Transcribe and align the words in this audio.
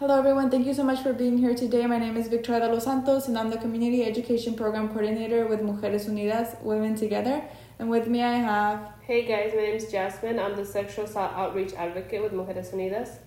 Hello, 0.00 0.16
everyone. 0.16 0.48
Thank 0.48 0.64
you 0.64 0.74
so 0.74 0.84
much 0.84 1.02
for 1.02 1.12
being 1.12 1.38
here 1.38 1.56
today. 1.56 1.84
My 1.84 1.98
name 1.98 2.16
is 2.16 2.28
Victoria 2.28 2.60
de 2.60 2.72
los 2.72 2.84
Santos, 2.84 3.26
and 3.26 3.36
I'm 3.36 3.50
the 3.50 3.56
Community 3.56 4.04
Education 4.04 4.54
Program 4.54 4.86
Coordinator 4.90 5.48
with 5.48 5.58
Mujeres 5.58 6.08
Unidas, 6.08 6.62
Women 6.62 6.94
Together. 6.94 7.42
And 7.80 7.90
with 7.90 8.06
me, 8.06 8.22
I 8.22 8.34
have. 8.34 8.92
Hey 9.00 9.26
guys, 9.26 9.50
my 9.56 9.62
name 9.62 9.74
is 9.74 9.90
Jasmine. 9.90 10.38
I'm 10.38 10.54
the 10.54 10.64
Sexual 10.64 11.06
Assault 11.06 11.32
Outreach 11.34 11.72
Advocate 11.72 12.22
with 12.22 12.30
Mujeres 12.30 12.72
Unidas. 12.72 13.18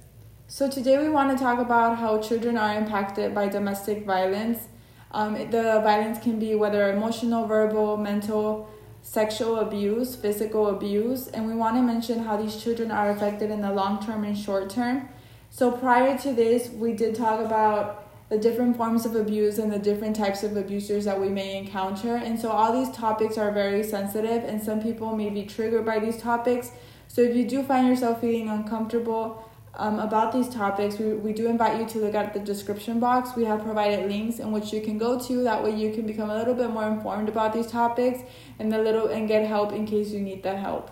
So, 0.48 0.70
today 0.70 0.98
we 0.98 1.10
want 1.10 1.38
to 1.38 1.44
talk 1.44 1.60
about 1.60 1.98
how 1.98 2.20
children 2.22 2.56
are 2.56 2.74
impacted 2.78 3.36
by 3.36 3.50
domestic 3.50 4.06
violence. 4.06 4.70
Um, 5.12 5.34
the 5.52 5.82
violence 5.84 6.20
can 6.20 6.40
be 6.40 6.56
whether 6.56 6.90
emotional, 6.90 7.48
verbal, 7.48 7.98
mental, 7.98 8.70
sexual 9.02 9.60
abuse, 9.60 10.16
physical 10.16 10.68
abuse, 10.68 11.28
and 11.28 11.48
we 11.48 11.54
want 11.54 11.76
to 11.76 11.82
mention 11.82 12.20
how 12.20 12.38
these 12.38 12.64
children 12.64 12.92
are 12.92 13.10
affected 13.10 13.52
in 13.52 13.60
the 13.60 13.74
long 13.74 14.02
term 14.06 14.24
and 14.24 14.38
short 14.38 14.70
term. 14.70 15.10
So 15.54 15.70
prior 15.70 16.18
to 16.20 16.34
this, 16.34 16.70
we 16.70 16.94
did 16.94 17.14
talk 17.14 17.46
about 17.46 18.08
the 18.30 18.38
different 18.38 18.78
forms 18.78 19.06
of 19.06 19.18
abuse 19.18 19.60
and 19.60 19.70
the 19.70 19.78
different 19.78 20.16
types 20.16 20.42
of 20.44 20.56
abusers 20.56 21.04
that 21.04 21.20
we 21.20 21.28
may 21.28 21.58
encounter. 21.58 22.16
And 22.16 22.40
so 22.40 22.50
all 22.50 22.72
these 22.72 22.90
topics 22.96 23.38
are 23.38 23.52
very 23.52 23.84
sensitive 23.84 24.46
and 24.46 24.64
some 24.64 24.82
people 24.82 25.14
may 25.14 25.30
be 25.30 25.44
triggered 25.44 25.86
by 25.86 26.00
these 26.00 26.18
topics. 26.18 26.72
So 27.10 27.22
if 27.22 27.36
you 27.36 27.46
do 27.46 27.64
find 27.64 27.86
yourself 27.90 28.22
feeling 28.22 28.48
uncomfortable 28.48 29.46
um, 29.74 30.00
about 30.00 30.32
these 30.32 30.48
topics, 30.48 30.98
we, 30.98 31.14
we 31.16 31.34
do 31.34 31.48
invite 31.48 31.82
you 31.82 31.86
to 31.88 31.98
look 31.98 32.16
at 32.16 32.34
the 32.34 32.40
description 32.40 33.02
box. 33.02 33.36
We 33.36 33.44
have 33.44 33.62
provided 33.62 34.10
links 34.10 34.40
in 34.40 34.54
which 34.54 34.72
you 34.72 34.80
can 34.80 34.98
go 34.98 35.20
to. 35.20 35.44
That 35.44 35.62
way 35.62 35.76
you 35.76 35.94
can 35.94 36.08
become 36.08 36.30
a 36.30 36.38
little 36.38 36.56
bit 36.56 36.70
more 36.70 36.88
informed 36.88 37.28
about 37.28 37.52
these 37.52 37.68
topics 37.68 38.22
and 38.58 38.74
a 38.74 38.82
little 38.82 39.08
and 39.08 39.28
get 39.28 39.46
help 39.46 39.74
in 39.74 39.86
case 39.86 40.12
you 40.12 40.22
need 40.22 40.44
that 40.44 40.60
help. 40.60 40.90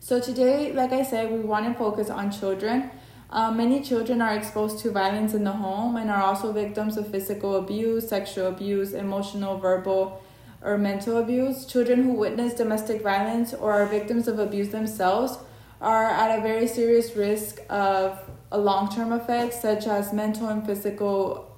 So 0.00 0.20
today, 0.20 0.74
like 0.74 0.92
I 0.92 1.02
said, 1.02 1.32
we 1.32 1.38
want 1.38 1.66
to 1.66 1.74
focus 1.78 2.10
on 2.10 2.30
children. 2.30 2.90
Um, 3.28 3.56
many 3.56 3.82
children 3.82 4.22
are 4.22 4.34
exposed 4.34 4.78
to 4.80 4.90
violence 4.90 5.34
in 5.34 5.42
the 5.42 5.52
home 5.52 5.96
and 5.96 6.10
are 6.10 6.22
also 6.22 6.52
victims 6.52 6.96
of 6.96 7.10
physical 7.10 7.56
abuse, 7.56 8.08
sexual 8.08 8.46
abuse, 8.46 8.92
emotional, 8.92 9.58
verbal, 9.58 10.22
or 10.62 10.78
mental 10.78 11.16
abuse. 11.16 11.66
Children 11.66 12.04
who 12.04 12.12
witness 12.12 12.54
domestic 12.54 13.02
violence 13.02 13.52
or 13.52 13.72
are 13.72 13.86
victims 13.86 14.28
of 14.28 14.38
abuse 14.38 14.68
themselves 14.68 15.38
are 15.80 16.04
at 16.04 16.38
a 16.38 16.40
very 16.40 16.66
serious 16.66 17.16
risk 17.16 17.60
of 17.68 18.18
a 18.52 18.58
long-term 18.58 19.12
effects 19.12 19.60
such 19.60 19.86
as 19.86 20.12
mental 20.12 20.48
and 20.48 20.64
physical 20.64 21.56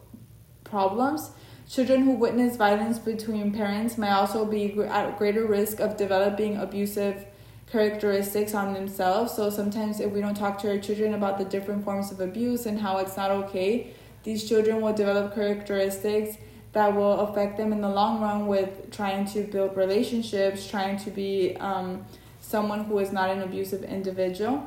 problems. 0.65 1.31
Children 1.69 2.05
who 2.05 2.13
witness 2.13 2.57
violence 2.57 2.99
between 2.99 3.53
parents 3.53 3.99
may 3.99 4.11
also 4.11 4.47
be 4.47 4.81
at 4.85 5.19
greater 5.19 5.47
risk 5.47 5.81
of 5.81 5.99
developing 5.99 6.57
abusive 6.57 7.27
characteristics 7.71 8.55
on 8.55 8.75
themselves. 8.75 9.35
So 9.35 9.51
sometimes 9.51 10.01
if 10.01 10.13
we 10.13 10.21
don't 10.21 10.37
talk 10.37 10.59
to 10.63 10.71
our 10.71 10.79
children 10.79 11.15
about 11.15 11.39
the 11.39 11.45
different 11.45 11.85
forms 11.85 12.11
of 12.11 12.21
abuse 12.21 12.67
and 12.67 12.81
how 12.81 12.99
it's 12.99 13.17
not 13.17 13.31
okay, 13.31 13.93
these 14.25 14.49
children 14.49 14.81
will 14.81 14.93
develop 14.93 15.35
characteristics 15.35 16.37
that 16.73 16.95
will 16.95 17.21
affect 17.21 17.57
them 17.57 17.73
in 17.73 17.81
the 17.81 17.89
long 17.89 18.21
run 18.21 18.47
with 18.47 18.91
trying 18.91 19.27
to 19.27 19.43
build 19.45 19.77
relationships, 19.77 20.69
trying 20.69 20.99
to 20.99 21.11
be 21.11 21.57
um, 21.57 22.05
someone 22.41 22.85
who 22.85 22.99
is 22.99 23.13
not 23.13 23.31
an 23.31 23.43
abusive 23.43 23.83
individual. 23.85 24.67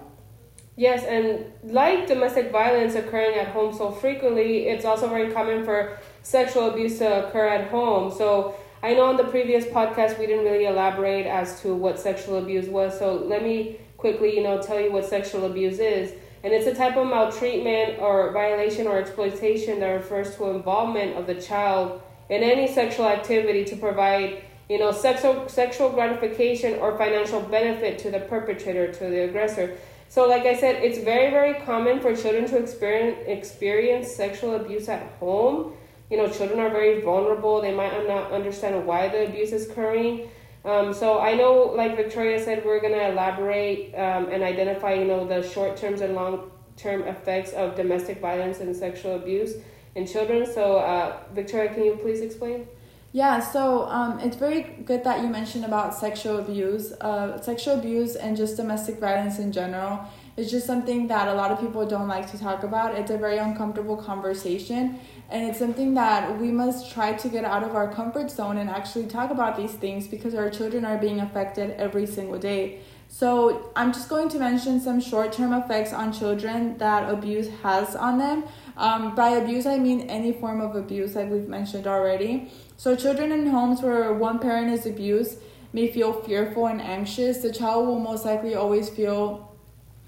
Yes, 0.77 1.03
and 1.03 1.45
like 1.63 2.07
domestic 2.07 2.51
violence 2.51 2.95
occurring 2.95 3.37
at 3.37 3.49
home 3.49 3.75
so 3.75 3.91
frequently, 3.91 4.67
it's 4.67 4.85
also 4.85 5.07
very 5.09 5.31
common 5.31 5.63
for 5.63 5.99
sexual 6.23 6.71
abuse 6.71 6.97
to 6.99 7.27
occur 7.27 7.47
at 7.47 7.69
home. 7.69 8.11
So 8.11 8.55
I 8.83 8.95
know 8.95 9.05
on 9.05 9.17
the 9.17 9.25
previous 9.25 9.65
podcast 9.65 10.17
we 10.17 10.25
didn't 10.25 10.45
really 10.45 10.65
elaborate 10.65 11.27
as 11.27 11.61
to 11.61 11.75
what 11.75 11.99
sexual 11.99 12.37
abuse 12.37 12.67
was, 12.67 12.97
so 12.97 13.13
let 13.13 13.43
me 13.43 13.79
quickly, 13.97 14.35
you 14.35 14.41
know, 14.41 14.59
tell 14.59 14.79
you 14.79 14.91
what 14.91 15.05
sexual 15.05 15.45
abuse 15.45 15.77
is. 15.77 16.13
And 16.43 16.51
it's 16.51 16.65
a 16.65 16.73
type 16.73 16.97
of 16.97 17.05
maltreatment 17.05 17.99
or 17.99 18.31
violation 18.31 18.87
or 18.87 18.97
exploitation 18.97 19.79
that 19.79 19.87
refers 19.89 20.35
to 20.37 20.49
involvement 20.49 21.15
of 21.15 21.27
the 21.27 21.35
child 21.35 22.01
in 22.29 22.41
any 22.41 22.67
sexual 22.67 23.05
activity 23.05 23.63
to 23.65 23.75
provide, 23.75 24.41
you 24.67 24.79
know, 24.79 24.91
sexual 24.91 25.47
sexual 25.47 25.91
gratification 25.91 26.79
or 26.79 26.97
financial 26.97 27.41
benefit 27.41 27.99
to 27.99 28.09
the 28.09 28.21
perpetrator, 28.21 28.91
to 28.91 29.03
the 29.03 29.25
aggressor. 29.25 29.77
So, 30.09 30.27
like 30.27 30.47
I 30.47 30.55
said, 30.55 30.83
it's 30.83 30.97
very, 30.97 31.29
very 31.29 31.53
common 31.65 31.99
for 31.99 32.15
children 32.15 32.47
to 32.47 32.57
experience 32.57 33.19
experience 33.27 34.11
sexual 34.11 34.55
abuse 34.55 34.89
at 34.89 35.03
home 35.19 35.73
you 36.11 36.17
know, 36.17 36.27
children 36.27 36.59
are 36.59 36.69
very 36.69 36.99
vulnerable. 37.01 37.61
They 37.61 37.73
might 37.73 38.05
not 38.05 38.31
understand 38.31 38.85
why 38.85 39.07
the 39.07 39.27
abuse 39.27 39.53
is 39.53 39.69
occurring. 39.69 40.29
Um, 40.65 40.93
so 40.93 41.19
I 41.19 41.33
know, 41.33 41.73
like 41.75 41.95
Victoria 41.95 42.43
said, 42.43 42.63
we're 42.65 42.81
going 42.81 42.93
to 42.93 43.09
elaborate 43.09 43.95
um, 43.95 44.27
and 44.29 44.43
identify, 44.43 44.93
you 44.93 45.05
know, 45.05 45.25
the 45.25 45.41
short 45.41 45.77
term 45.77 45.95
and 46.01 46.13
long 46.13 46.51
term 46.75 47.03
effects 47.03 47.53
of 47.53 47.75
domestic 47.75 48.19
violence 48.19 48.59
and 48.59 48.75
sexual 48.75 49.15
abuse 49.15 49.53
in 49.95 50.05
children. 50.05 50.45
So, 50.45 50.77
uh, 50.77 51.17
Victoria, 51.33 51.73
can 51.73 51.85
you 51.85 51.95
please 51.95 52.19
explain? 52.19 52.67
Yeah, 53.13 53.39
so 53.39 53.87
um, 53.87 54.19
it's 54.19 54.37
very 54.37 54.61
good 54.85 55.03
that 55.03 55.21
you 55.21 55.27
mentioned 55.27 55.65
about 55.65 55.95
sexual 55.95 56.39
abuse. 56.39 56.93
Uh, 56.93 57.41
sexual 57.41 57.79
abuse 57.79 58.15
and 58.15 58.37
just 58.37 58.55
domestic 58.55 58.99
violence 58.99 59.39
in 59.39 59.51
general 59.51 60.05
is 60.37 60.49
just 60.49 60.65
something 60.65 61.07
that 61.07 61.27
a 61.27 61.33
lot 61.33 61.51
of 61.51 61.59
people 61.59 61.85
don't 61.85 62.07
like 62.07 62.29
to 62.31 62.37
talk 62.37 62.63
about. 62.63 62.95
It's 62.95 63.11
a 63.11 63.17
very 63.17 63.37
uncomfortable 63.37 63.97
conversation, 63.97 64.99
and 65.29 65.45
it's 65.47 65.59
something 65.59 65.93
that 65.95 66.39
we 66.39 66.51
must 66.51 66.91
try 66.91 67.13
to 67.13 67.29
get 67.29 67.43
out 67.43 67.63
of 67.63 67.75
our 67.75 67.91
comfort 67.93 68.31
zone 68.31 68.57
and 68.57 68.69
actually 68.69 69.07
talk 69.07 69.31
about 69.31 69.57
these 69.57 69.73
things 69.73 70.07
because 70.07 70.35
our 70.35 70.49
children 70.49 70.85
are 70.85 70.97
being 70.97 71.19
affected 71.19 71.71
every 71.71 72.05
single 72.05 72.39
day. 72.39 72.79
So, 73.13 73.71
I'm 73.75 73.91
just 73.91 74.07
going 74.07 74.29
to 74.29 74.39
mention 74.39 74.79
some 74.79 75.01
short 75.01 75.33
term 75.33 75.51
effects 75.51 75.91
on 75.91 76.13
children 76.13 76.77
that 76.77 77.09
abuse 77.09 77.49
has 77.61 77.93
on 77.93 78.17
them. 78.17 78.45
Um, 78.77 79.15
by 79.15 79.31
abuse, 79.31 79.65
I 79.65 79.79
mean 79.79 80.09
any 80.09 80.31
form 80.31 80.61
of 80.61 80.77
abuse, 80.77 81.15
like 81.15 81.29
we've 81.29 81.49
mentioned 81.49 81.87
already. 81.87 82.49
So, 82.77 82.95
children 82.95 83.33
in 83.33 83.47
homes 83.47 83.81
where 83.81 84.13
one 84.13 84.39
parent 84.39 84.71
is 84.71 84.85
abused 84.85 85.39
may 85.73 85.91
feel 85.91 86.13
fearful 86.13 86.67
and 86.67 86.81
anxious. 86.81 87.39
The 87.39 87.51
child 87.51 87.87
will 87.87 87.99
most 87.99 88.25
likely 88.25 88.55
always 88.55 88.89
feel 88.89 89.50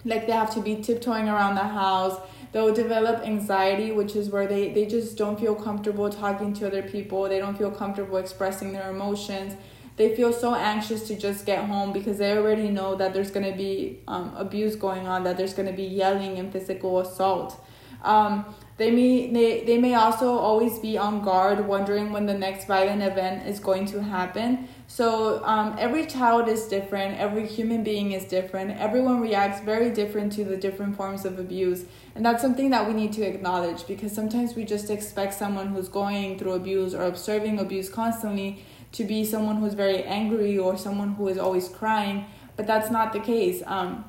like 0.06 0.28
they 0.28 0.34
have 0.34 0.54
to 0.54 0.62
be 0.62 0.76
tiptoeing 0.82 1.28
around 1.30 1.56
the 1.56 1.62
house. 1.62 2.20
They'll 2.52 2.74
develop 2.74 3.26
anxiety 3.26 3.92
which 3.92 4.16
is 4.16 4.30
where 4.30 4.48
they, 4.48 4.72
they 4.72 4.86
just 4.86 5.18
don't 5.18 5.40
feel 5.40 5.56
comfortable 5.56 6.10
talking 6.10 6.54
to 6.54 6.68
other 6.68 6.84
people. 6.84 7.28
They 7.28 7.40
don't 7.40 7.58
feel 7.58 7.72
comfortable 7.72 8.18
expressing 8.18 8.74
their 8.74 8.90
emotions. 8.90 9.56
They 9.96 10.16
feel 10.16 10.34
so 10.34 10.56
anxious 10.56 11.08
to 11.08 11.16
just 11.16 11.46
get 11.46 11.66
home 11.66 11.94
because 11.94 12.18
they 12.18 12.36
already 12.36 12.70
know 12.70 12.96
that 12.96 13.14
there's 13.14 13.30
going 13.30 13.50
to 13.50 13.56
be 13.56 14.00
um, 14.08 14.34
abuse 14.36 14.76
going 14.76 15.08
on 15.08 15.24
that 15.24 15.38
there's 15.38 15.54
going 15.54 15.68
to 15.68 15.76
be 15.76 15.84
yelling 15.84 16.40
and 16.40 16.52
physical 16.52 17.00
assault. 17.00 17.60
Um, 18.04 18.54
they 18.78 18.90
may 18.90 19.32
they, 19.32 19.64
they 19.64 19.78
may 19.78 19.94
also 19.94 20.32
always 20.32 20.80
be 20.80 20.98
on 20.98 21.24
guard 21.24 21.68
wondering 21.68 22.12
when 22.12 22.26
the 22.26 22.34
next 22.34 22.66
violent 22.66 23.04
event 23.04 23.48
is 23.48 23.60
going 23.60 23.86
to 23.88 24.02
happen 24.02 24.68
so 24.94 25.44
um, 25.44 25.76
every 25.80 26.06
child 26.06 26.48
is 26.48 26.68
different 26.68 27.20
every 27.20 27.48
human 27.48 27.84
being 27.84 28.12
is 28.12 28.26
different 28.26 28.80
everyone 28.80 29.20
reacts 29.20 29.60
very 29.62 29.90
different 29.90 30.32
to 30.34 30.44
the 30.44 30.56
different 30.56 30.96
forms 30.96 31.26
of 31.26 31.40
abuse. 31.40 31.86
And 32.14 32.24
that's 32.24 32.44
something 32.44 32.70
that 32.70 32.88
we 32.88 32.94
need 32.94 33.12
to 33.14 33.24
acknowledge 33.24 33.88
because 33.88 34.12
sometimes 34.12 34.54
we 34.54 34.66
just 34.66 34.92
expect 34.92 35.34
someone 35.34 35.70
who's 35.70 35.90
going 35.90 36.38
through 36.38 36.52
abuse 36.52 36.94
or 36.94 37.06
observing 37.06 37.58
abuse 37.58 37.90
constantly 37.90 38.64
to 38.92 39.04
be 39.04 39.26
someone 39.26 39.56
who's 39.56 39.74
very 39.74 40.04
angry 40.04 40.60
or 40.60 40.78
someone 40.78 41.16
who 41.16 41.28
is 41.28 41.40
always 41.40 41.70
crying 41.70 42.26
but 42.56 42.68
that's 42.68 42.92
not 42.92 43.14
the 43.14 43.20
case. 43.20 43.64
Um, 43.66 44.06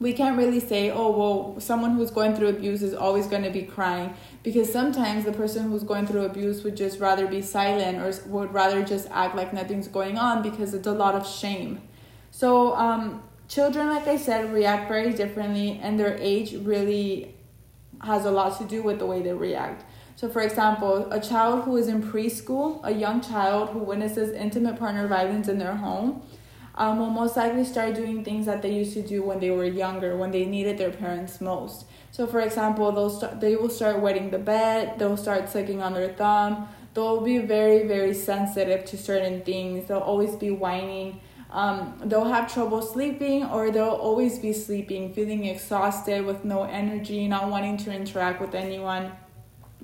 we 0.00 0.12
can't 0.12 0.38
really 0.38 0.60
say, 0.60 0.90
oh, 0.90 1.10
well, 1.10 1.60
someone 1.60 1.94
who's 1.94 2.10
going 2.10 2.36
through 2.36 2.48
abuse 2.48 2.82
is 2.82 2.94
always 2.94 3.26
going 3.26 3.42
to 3.42 3.50
be 3.50 3.62
crying 3.62 4.14
because 4.44 4.72
sometimes 4.72 5.24
the 5.24 5.32
person 5.32 5.68
who's 5.68 5.82
going 5.82 6.06
through 6.06 6.24
abuse 6.24 6.62
would 6.62 6.76
just 6.76 7.00
rather 7.00 7.26
be 7.26 7.42
silent 7.42 7.98
or 7.98 8.28
would 8.30 8.54
rather 8.54 8.84
just 8.84 9.08
act 9.10 9.34
like 9.34 9.52
nothing's 9.52 9.88
going 9.88 10.16
on 10.16 10.40
because 10.40 10.72
it's 10.72 10.86
a 10.86 10.92
lot 10.92 11.16
of 11.16 11.26
shame. 11.26 11.80
So, 12.30 12.76
um, 12.76 13.22
children, 13.48 13.88
like 13.88 14.06
I 14.06 14.16
said, 14.16 14.52
react 14.52 14.88
very 14.88 15.12
differently, 15.12 15.80
and 15.82 15.98
their 15.98 16.16
age 16.18 16.54
really 16.54 17.34
has 18.02 18.24
a 18.24 18.30
lot 18.30 18.56
to 18.58 18.64
do 18.64 18.82
with 18.82 19.00
the 19.00 19.06
way 19.06 19.20
they 19.22 19.32
react. 19.32 19.84
So, 20.14 20.28
for 20.28 20.42
example, 20.42 21.10
a 21.10 21.20
child 21.20 21.64
who 21.64 21.76
is 21.76 21.88
in 21.88 22.02
preschool, 22.02 22.80
a 22.84 22.92
young 22.92 23.20
child 23.20 23.70
who 23.70 23.80
witnesses 23.80 24.32
intimate 24.32 24.78
partner 24.78 25.08
violence 25.08 25.48
in 25.48 25.58
their 25.58 25.74
home, 25.74 26.22
um, 26.78 27.00
will 27.00 27.10
most 27.10 27.36
likely 27.36 27.64
start 27.64 27.96
doing 27.96 28.24
things 28.24 28.46
that 28.46 28.62
they 28.62 28.72
used 28.72 28.94
to 28.94 29.02
do 29.02 29.22
when 29.22 29.40
they 29.40 29.50
were 29.50 29.64
younger, 29.64 30.16
when 30.16 30.30
they 30.30 30.46
needed 30.46 30.78
their 30.78 30.92
parents 30.92 31.40
most. 31.40 31.86
So, 32.12 32.24
for 32.24 32.40
example, 32.40 32.92
they'll 32.92 33.10
start, 33.10 33.40
they 33.40 33.56
will 33.56 33.68
start 33.68 34.00
wetting 34.00 34.30
the 34.30 34.38
bed, 34.38 34.96
they'll 34.96 35.16
start 35.16 35.48
sucking 35.48 35.82
on 35.82 35.92
their 35.92 36.12
thumb, 36.12 36.68
they'll 36.94 37.20
be 37.20 37.38
very, 37.38 37.86
very 37.88 38.14
sensitive 38.14 38.84
to 38.86 38.96
certain 38.96 39.42
things, 39.42 39.88
they'll 39.88 39.98
always 39.98 40.36
be 40.36 40.50
whining. 40.52 41.20
Um, 41.50 41.98
they'll 42.04 42.26
have 42.26 42.52
trouble 42.52 42.82
sleeping 42.82 43.44
or 43.46 43.70
they'll 43.70 43.88
always 43.88 44.38
be 44.38 44.52
sleeping, 44.52 45.14
feeling 45.14 45.46
exhausted 45.46 46.26
with 46.26 46.44
no 46.44 46.64
energy, 46.64 47.26
not 47.26 47.48
wanting 47.48 47.78
to 47.78 47.92
interact 47.92 48.40
with 48.40 48.54
anyone. 48.54 49.12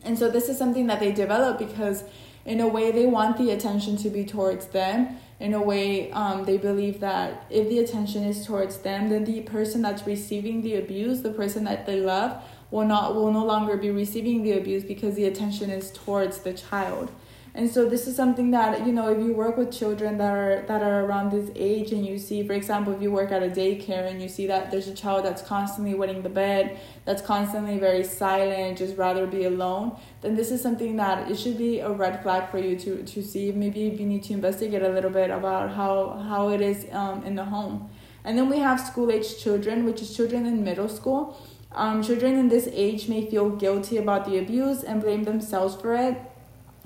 And 0.05 0.17
so, 0.17 0.31
this 0.31 0.49
is 0.49 0.57
something 0.59 0.87
that 0.87 1.01
they 1.01 1.11
develop 1.11 1.59
because, 1.59 2.05
in 2.45 2.61
a 2.61 2.69
way, 2.69 2.91
they 2.91 3.07
want 3.07 3.39
the 3.39 3.51
attention 3.51 3.97
to 3.99 4.11
be 4.11 4.25
towards 4.25 4.67
them. 4.67 5.19
In 5.41 5.53
a 5.53 5.61
way 5.61 6.13
um, 6.13 6.45
they 6.45 6.57
believe 6.57 7.01
that 7.01 7.45
if 7.51 7.69
the 7.69 7.81
attention 7.81 8.23
is 8.23 8.47
towards 8.47 8.79
them 8.79 9.11
then 9.11 9.25
the 9.25 9.41
person 9.41 9.83
that's 9.83 10.07
receiving 10.07 10.63
the 10.63 10.77
abuse 10.77 11.23
the 11.23 11.33
person 11.33 11.65
that 11.65 11.87
they 11.87 12.01
love 12.01 12.41
will 12.71 12.87
not 12.87 13.17
will 13.17 13.33
no 13.33 13.45
longer 13.45 13.77
be 13.77 13.91
receiving 13.91 14.45
the 14.45 14.53
abuse 14.53 14.85
because 14.85 15.17
the 15.17 15.25
attention 15.25 15.71
is 15.71 15.91
towards 15.91 16.39
the 16.39 16.55
child 16.55 17.11
and 17.57 17.71
so 17.71 17.89
this 17.89 18.09
is 18.09 18.17
something 18.17 18.51
that 18.51 18.87
you 18.87 18.93
know 18.93 19.09
if 19.09 19.19
you 19.19 19.33
work 19.33 19.57
with 19.57 19.73
children 19.73 20.19
that 20.19 20.33
are 20.33 20.65
that 20.67 20.83
are 20.83 21.05
around 21.05 21.31
this 21.31 21.51
age 21.55 21.93
and 21.93 22.05
you 22.05 22.19
see 22.19 22.47
for 22.47 22.53
example 22.53 22.93
if 22.93 23.01
you 23.01 23.11
work 23.11 23.31
at 23.31 23.43
a 23.43 23.49
daycare 23.49 24.11
and 24.11 24.21
you 24.21 24.29
see 24.29 24.47
that 24.47 24.71
there's 24.71 24.89
a 24.89 24.95
child 24.95 25.25
that's 25.25 25.43
constantly 25.43 25.95
wetting 25.95 26.23
the 26.23 26.29
bed 26.29 26.79
that's 27.05 27.23
constantly 27.23 27.79
very 27.79 28.03
silent 28.03 28.79
just 28.79 28.97
rather 28.97 29.27
be 29.27 29.45
alone 29.45 29.97
then 30.25 30.35
this 30.35 30.51
is 30.51 30.63
something 30.63 30.97
that 30.97 31.31
it 31.31 31.39
should 31.39 31.59
be 31.59 31.81
a 31.81 31.91
red 31.91 32.23
flag 32.23 32.51
for 32.51 32.59
you 32.59 32.79
to 32.79 33.03
to 33.05 33.23
see. 33.23 33.53
Maybe 33.53 33.81
you 33.81 34.07
need 34.07 34.25
to 34.25 34.33
investigate 34.33 34.83
a 34.83 34.89
little 34.89 35.11
bit 35.11 35.31
about 35.31 35.75
how 35.75 36.19
how 36.29 36.49
it 36.49 36.61
is 36.61 36.87
um, 36.93 37.23
in 37.25 37.35
the 37.35 37.45
home. 37.45 37.91
And 38.25 38.39
then 38.39 38.49
we 38.49 38.59
have 38.59 38.81
school 38.81 39.11
age 39.11 39.39
children 39.39 39.85
which 39.85 40.01
is 40.01 40.17
children 40.17 40.47
in 40.47 40.65
middle 40.65 40.89
school. 40.89 41.37
Um, 41.73 42.03
children 42.03 42.39
in 42.39 42.49
this 42.49 42.69
age 42.73 43.09
may 43.09 43.29
feel 43.31 43.51
guilty 43.51 43.99
about 43.99 44.25
the 44.25 44.39
abuse 44.39 44.83
and 44.83 45.03
blame 45.03 45.25
themselves 45.25 45.75
for 45.75 45.95
it 45.95 46.17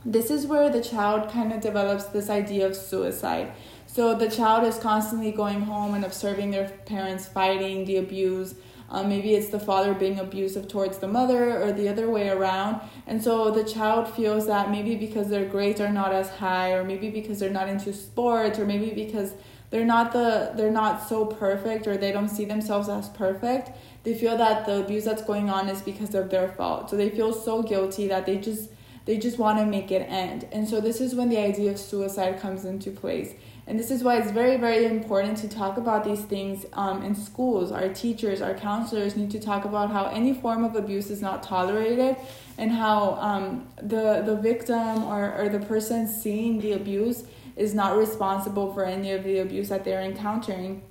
this 0.05 0.31
is 0.31 0.47
where 0.47 0.71
the 0.71 0.83
child 0.83 1.31
kind 1.31 1.53
of 1.53 1.61
develops 1.61 2.05
this 2.05 2.31
idea 2.31 2.67
of 2.67 2.77
suicide. 2.77 3.53
So 3.87 4.15
the 4.15 4.31
child 4.31 4.65
is 4.65 4.79
constantly 4.79 5.33
going 5.33 5.63
home 5.63 5.95
and 5.95 6.05
observing 6.05 6.51
their 6.51 6.69
parents 6.87 7.27
fighting, 7.27 7.85
the 7.85 7.97
abuse. 7.97 8.55
Um, 8.91 9.09
maybe 9.09 9.35
it's 9.35 9.49
the 9.49 9.61
father 9.61 9.93
being 9.93 10.19
abusive 10.19 10.69
towards 10.69 10.99
the 10.99 11.09
mother 11.09 11.63
or 11.63 11.73
the 11.73 11.89
other 11.89 12.09
way 12.09 12.29
around. 12.29 12.81
And 13.07 13.23
so 13.23 13.51
the 13.51 13.65
child 13.65 14.09
feels 14.09 14.47
that 14.47 14.71
maybe 14.71 14.95
because 14.95 15.29
their 15.29 15.45
grades 15.45 15.81
are 15.81 15.93
not 15.93 16.13
as 16.13 16.31
high, 16.31 16.73
or 16.73 16.85
maybe 16.85 17.11
because 17.11 17.41
they're 17.41 17.51
not 17.51 17.69
into 17.69 17.93
sports, 17.93 18.59
or 18.59 18.65
maybe 18.65 18.91
because 18.95 19.35
they're 19.71 19.85
not 19.85 20.13
the 20.13 20.53
they're 20.55 20.71
not 20.71 21.07
so 21.07 21.27
perfect 21.27 21.87
or 21.87 21.97
they 21.97 22.13
don't 22.13 22.29
see 22.29 22.45
themselves 22.45 22.89
as 22.89 23.09
perfect 23.11 23.71
they 24.03 24.15
feel 24.15 24.37
that 24.37 24.65
the 24.65 24.81
abuse 24.81 25.05
that's 25.05 25.23
going 25.23 25.51
on 25.51 25.69
is 25.69 25.83
because 25.83 26.15
of 26.15 26.31
their 26.31 26.49
fault 26.49 26.89
so 26.89 26.97
they 26.97 27.11
feel 27.11 27.33
so 27.33 27.63
guilty 27.63 28.09
that 28.09 28.25
they 28.25 28.39
just 28.39 28.71
they 29.09 29.17
just 29.17 29.39
want 29.39 29.59
to 29.59 29.65
make 29.65 29.91
it 29.91 30.03
end. 30.03 30.47
And 30.53 30.69
so 30.69 30.83
this 30.83 31.01
is 31.01 31.15
when 31.15 31.31
the 31.31 31.39
idea 31.39 31.71
of 31.71 31.79
suicide 31.79 32.39
comes 32.39 32.67
into 32.67 32.91
place. 32.91 33.33
And 33.67 33.81
this 33.81 33.91
is 33.91 34.05
why 34.05 34.19
it's 34.19 34.31
very, 34.31 34.59
very 34.59 34.85
important 34.85 35.39
to 35.39 35.49
talk 35.49 35.79
about 35.79 36.05
these 36.05 36.21
things 36.21 36.67
um, 36.75 37.03
in 37.03 37.15
schools. 37.15 37.73
Our 37.73 37.89
teachers, 37.89 38.43
our 38.43 38.53
counselors 38.53 39.17
need 39.17 39.31
to 39.31 39.41
talk 39.41 39.65
about 39.65 39.91
how 39.91 40.09
any 40.09 40.35
form 40.35 40.63
of 40.63 40.77
abuse 40.77 41.09
is 41.09 41.23
not 41.23 41.43
tolerated 41.43 42.17
and 42.59 42.71
how 42.71 43.15
um, 43.15 43.67
the, 43.79 44.23
the 44.27 44.37
victim 44.37 45.05
or, 45.05 45.35
or 45.39 45.49
the 45.49 45.61
person 45.61 46.07
seeing 46.07 46.61
the 46.61 46.73
abuse 46.73 47.25
is 47.57 47.73
not 47.73 47.97
responsible 47.97 48.75
for 48.75 48.85
any 48.85 49.13
of 49.13 49.25
the 49.25 49.39
abuse 49.39 49.71
that 49.71 49.85
they're 49.87 50.03
encountering. 50.03 50.83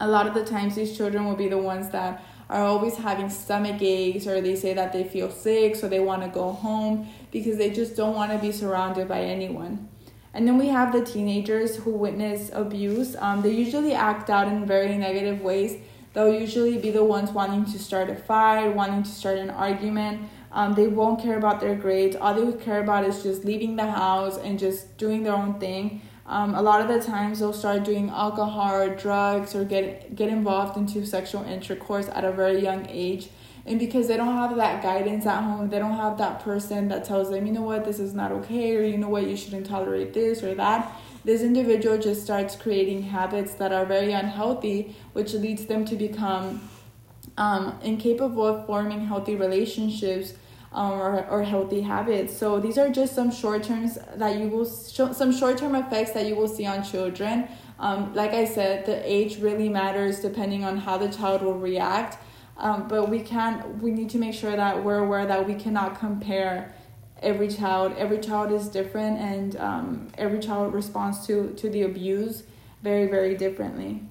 A 0.00 0.06
lot 0.06 0.26
of 0.26 0.34
the 0.34 0.44
times, 0.44 0.74
these 0.74 0.94
children 0.94 1.24
will 1.24 1.34
be 1.34 1.48
the 1.48 1.56
ones 1.56 1.88
that 1.92 2.22
are 2.48 2.64
always 2.64 2.96
having 2.96 3.28
stomach 3.28 3.82
aches 3.82 4.26
or 4.26 4.40
they 4.40 4.56
say 4.56 4.72
that 4.74 4.92
they 4.92 5.04
feel 5.04 5.30
sick 5.30 5.76
so 5.76 5.88
they 5.88 6.00
want 6.00 6.22
to 6.22 6.28
go 6.28 6.52
home 6.52 7.08
because 7.30 7.58
they 7.58 7.70
just 7.70 7.96
don't 7.96 8.14
want 8.14 8.32
to 8.32 8.38
be 8.38 8.50
surrounded 8.50 9.06
by 9.06 9.20
anyone. 9.20 9.88
And 10.32 10.46
then 10.46 10.56
we 10.56 10.68
have 10.68 10.92
the 10.92 11.04
teenagers 11.04 11.76
who 11.76 11.90
witness 11.90 12.50
abuse. 12.52 13.16
Um, 13.18 13.42
they 13.42 13.50
usually 13.50 13.92
act 13.92 14.30
out 14.30 14.48
in 14.48 14.66
very 14.66 14.96
negative 14.96 15.40
ways. 15.42 15.76
They'll 16.12 16.32
usually 16.32 16.78
be 16.78 16.90
the 16.90 17.04
ones 17.04 17.30
wanting 17.30 17.64
to 17.66 17.78
start 17.78 18.08
a 18.08 18.14
fight, 18.14 18.74
wanting 18.74 19.02
to 19.02 19.10
start 19.10 19.38
an 19.38 19.50
argument. 19.50 20.28
Um, 20.50 20.74
they 20.74 20.86
won't 20.86 21.20
care 21.20 21.36
about 21.36 21.60
their 21.60 21.74
grades. 21.74 22.16
All 22.16 22.34
they 22.34 22.42
would 22.42 22.60
care 22.60 22.82
about 22.82 23.04
is 23.04 23.22
just 23.22 23.44
leaving 23.44 23.76
the 23.76 23.90
house 23.90 24.38
and 24.38 24.58
just 24.58 24.96
doing 24.96 25.22
their 25.22 25.34
own 25.34 25.60
thing. 25.60 26.02
Um, 26.28 26.54
a 26.54 26.60
lot 26.60 26.82
of 26.82 26.88
the 26.88 27.00
times 27.00 27.38
they'll 27.38 27.54
start 27.54 27.84
doing 27.84 28.10
alcohol 28.10 28.74
or 28.74 28.94
drugs 28.94 29.54
or 29.54 29.64
get 29.64 30.14
get 30.14 30.28
involved 30.28 30.76
into 30.76 31.06
sexual 31.06 31.42
intercourse 31.44 32.06
at 32.08 32.22
a 32.22 32.30
very 32.30 32.62
young 32.62 32.86
age. 32.88 33.30
And 33.64 33.78
because 33.78 34.08
they 34.08 34.16
don't 34.16 34.34
have 34.34 34.54
that 34.56 34.82
guidance 34.82 35.26
at 35.26 35.42
home 35.42 35.68
they 35.70 35.78
don't 35.78 35.96
have 35.96 36.18
that 36.18 36.40
person 36.40 36.88
that 36.88 37.04
tells 37.04 37.30
them 37.30 37.46
you 37.46 37.52
know 37.52 37.62
what? 37.62 37.86
This 37.86 37.98
is 37.98 38.12
not 38.12 38.30
okay 38.32 38.76
or 38.76 38.82
you 38.82 38.98
know 38.98 39.08
what? 39.08 39.26
You 39.26 39.36
shouldn't 39.38 39.66
tolerate 39.66 40.12
this 40.12 40.42
or 40.42 40.54
that. 40.54 40.92
This 41.24 41.40
individual 41.40 41.96
just 41.96 42.22
starts 42.24 42.56
creating 42.56 43.04
habits 43.04 43.54
that 43.54 43.72
are 43.72 43.86
very 43.86 44.12
unhealthy 44.12 44.94
which 45.14 45.32
leads 45.32 45.64
them 45.64 45.86
to 45.86 45.96
become 45.96 46.68
um, 47.38 47.78
incapable 47.82 48.46
of 48.46 48.66
forming 48.66 49.06
healthy 49.06 49.34
relationships 49.34 50.34
um, 50.72 50.92
or, 50.92 51.26
or 51.26 51.42
healthy 51.42 51.80
habits. 51.80 52.36
So 52.36 52.60
these 52.60 52.78
are 52.78 52.88
just 52.88 53.14
some 53.14 53.30
short 53.30 53.62
terms 53.62 53.98
that 54.16 54.38
you 54.38 54.48
will 54.48 54.64
some 54.64 55.32
short 55.32 55.58
term 55.58 55.74
effects 55.74 56.12
that 56.12 56.26
you 56.26 56.36
will 56.36 56.48
see 56.48 56.66
on 56.66 56.82
children. 56.82 57.48
Um, 57.78 58.12
like 58.14 58.32
I 58.32 58.44
said, 58.44 58.86
the 58.86 59.00
age 59.10 59.38
really 59.38 59.68
matters 59.68 60.20
depending 60.20 60.64
on 60.64 60.78
how 60.78 60.98
the 60.98 61.08
child 61.08 61.42
will 61.42 61.58
react. 61.58 62.18
Um, 62.56 62.88
but 62.88 63.08
we 63.08 63.20
can 63.20 63.80
we 63.80 63.92
need 63.92 64.10
to 64.10 64.18
make 64.18 64.34
sure 64.34 64.54
that 64.56 64.82
we're 64.84 64.98
aware 64.98 65.26
that 65.26 65.46
we 65.46 65.54
cannot 65.54 65.98
compare 65.98 66.74
every 67.22 67.48
child. 67.48 67.94
Every 67.96 68.18
child 68.18 68.52
is 68.52 68.68
different, 68.68 69.18
and 69.18 69.56
um, 69.56 70.08
every 70.18 70.40
child 70.40 70.74
responds 70.74 71.26
to 71.28 71.54
to 71.54 71.70
the 71.70 71.82
abuse 71.82 72.42
very 72.82 73.06
very 73.06 73.36
differently. 73.36 74.02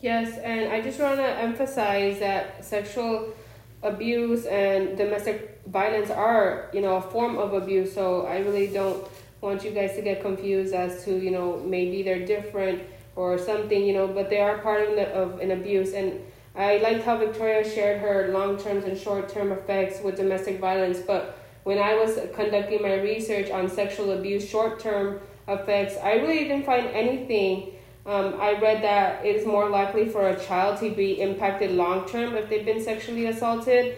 Yes, 0.00 0.38
and 0.38 0.72
I 0.72 0.80
just 0.80 0.98
want 0.98 1.16
to 1.16 1.26
emphasize 1.26 2.18
that 2.20 2.64
sexual 2.64 3.34
abuse 3.82 4.46
and 4.46 4.96
domestic 4.96 5.53
violence 5.66 6.10
are, 6.10 6.70
you 6.72 6.80
know, 6.80 6.96
a 6.96 7.00
form 7.00 7.38
of 7.38 7.52
abuse. 7.54 7.92
So 7.92 8.26
I 8.26 8.38
really 8.38 8.68
don't 8.68 9.06
want 9.40 9.64
you 9.64 9.70
guys 9.70 9.94
to 9.96 10.02
get 10.02 10.22
confused 10.22 10.74
as 10.74 11.04
to, 11.04 11.18
you 11.18 11.30
know, 11.30 11.60
maybe 11.64 12.02
they're 12.02 12.24
different 12.26 12.82
or 13.16 13.38
something, 13.38 13.84
you 13.84 13.92
know, 13.92 14.08
but 14.08 14.30
they 14.30 14.40
are 14.40 14.58
part 14.58 14.88
of, 14.88 14.96
the, 14.96 15.08
of 15.10 15.40
an 15.40 15.50
abuse. 15.50 15.92
And 15.92 16.20
I 16.54 16.78
liked 16.78 17.04
how 17.04 17.18
Victoria 17.18 17.68
shared 17.68 18.00
her 18.00 18.28
long 18.32 18.56
term 18.58 18.78
and 18.84 18.98
short 18.98 19.28
term 19.28 19.52
effects 19.52 20.02
with 20.02 20.16
domestic 20.16 20.60
violence. 20.60 20.98
But 20.98 21.38
when 21.64 21.78
I 21.78 21.94
was 21.94 22.18
conducting 22.34 22.82
my 22.82 22.94
research 22.94 23.50
on 23.50 23.68
sexual 23.68 24.12
abuse, 24.12 24.48
short 24.48 24.80
term 24.80 25.20
effects, 25.48 25.96
I 26.02 26.14
really 26.14 26.44
didn't 26.44 26.66
find 26.66 26.86
anything 26.88 27.74
um, 28.06 28.38
I 28.38 28.52
read 28.60 28.82
that 28.82 29.24
it 29.24 29.36
is 29.36 29.46
more 29.46 29.70
likely 29.70 30.06
for 30.06 30.28
a 30.28 30.38
child 30.38 30.78
to 30.80 30.90
be 30.90 31.22
impacted 31.22 31.70
long 31.70 32.06
term 32.06 32.36
if 32.36 32.50
they've 32.50 32.64
been 32.64 32.82
sexually 32.82 33.26
assaulted. 33.26 33.96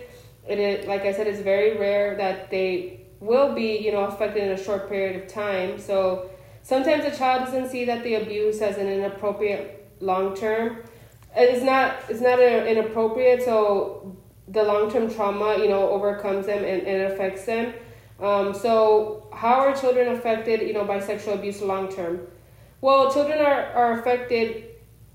It 0.49 0.87
like 0.87 1.03
I 1.03 1.13
said, 1.13 1.27
it's 1.27 1.41
very 1.41 1.77
rare 1.77 2.17
that 2.17 2.51
they 2.51 3.01
will 3.21 3.55
be, 3.55 3.79
you 3.79 3.93
know, 3.93 4.05
affected 4.05 4.43
in 4.43 4.51
a 4.51 4.63
short 4.63 4.89
period 4.89 5.23
of 5.23 5.29
time. 5.29 5.79
So 5.79 6.31
sometimes 6.63 7.05
a 7.05 7.17
child 7.17 7.45
doesn't 7.47 7.69
see 7.69 7.85
that 7.87 8.03
the 8.03 8.17
abuse 8.17 8.61
as 8.61 8.77
an 8.79 8.89
inappropriate 8.89 9.93
long 10.01 10.37
term. 10.37 10.79
It's 11.35 11.65
not. 11.65 11.97
It's 12.09 12.21
not 12.21 12.41
inappropriate. 12.41 13.43
So 13.43 14.17
the 14.49 14.63
long 14.63 14.91
term 14.91 15.13
trauma, 15.13 15.59
you 15.59 15.69
know, 15.69 15.91
overcomes 15.91 16.47
them 16.47 16.65
and, 16.65 16.83
and 16.87 17.13
affects 17.13 17.45
them. 17.45 17.75
Um, 18.21 18.55
so 18.55 19.29
how 19.33 19.61
are 19.61 19.76
children 19.76 20.09
affected, 20.09 20.62
you 20.62 20.73
know, 20.73 20.85
by 20.85 21.00
sexual 21.00 21.35
abuse 21.35 21.61
long 21.61 21.93
term? 21.93 22.26
Well, 22.81 23.12
children 23.12 23.41
are, 23.41 23.67
are 23.73 23.99
affected, 23.99 24.65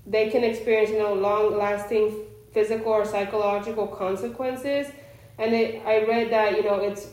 they 0.06 0.30
can 0.30 0.44
experience, 0.44 0.90
you 0.90 0.98
know, 0.98 1.14
long 1.14 1.56
lasting 1.56 2.14
physical 2.52 2.92
or 2.92 3.04
psychological 3.04 3.86
consequences. 3.86 4.88
And 5.42 5.52
it, 5.54 5.82
I 5.84 6.04
read 6.04 6.30
that, 6.30 6.56
you 6.56 6.62
know, 6.62 6.76
it's 6.76 7.08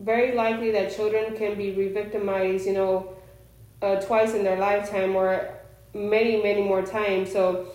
very 0.00 0.34
likely 0.34 0.72
that 0.72 0.92
children 0.96 1.36
can 1.36 1.56
be 1.56 1.70
re 1.70 1.92
victimized, 1.92 2.66
you 2.66 2.72
know, 2.72 3.14
uh, 3.80 4.00
twice 4.00 4.34
in 4.34 4.42
their 4.42 4.58
lifetime 4.58 5.14
or 5.14 5.48
many, 5.94 6.42
many 6.42 6.60
more 6.60 6.82
times. 6.82 7.30
So, 7.30 7.68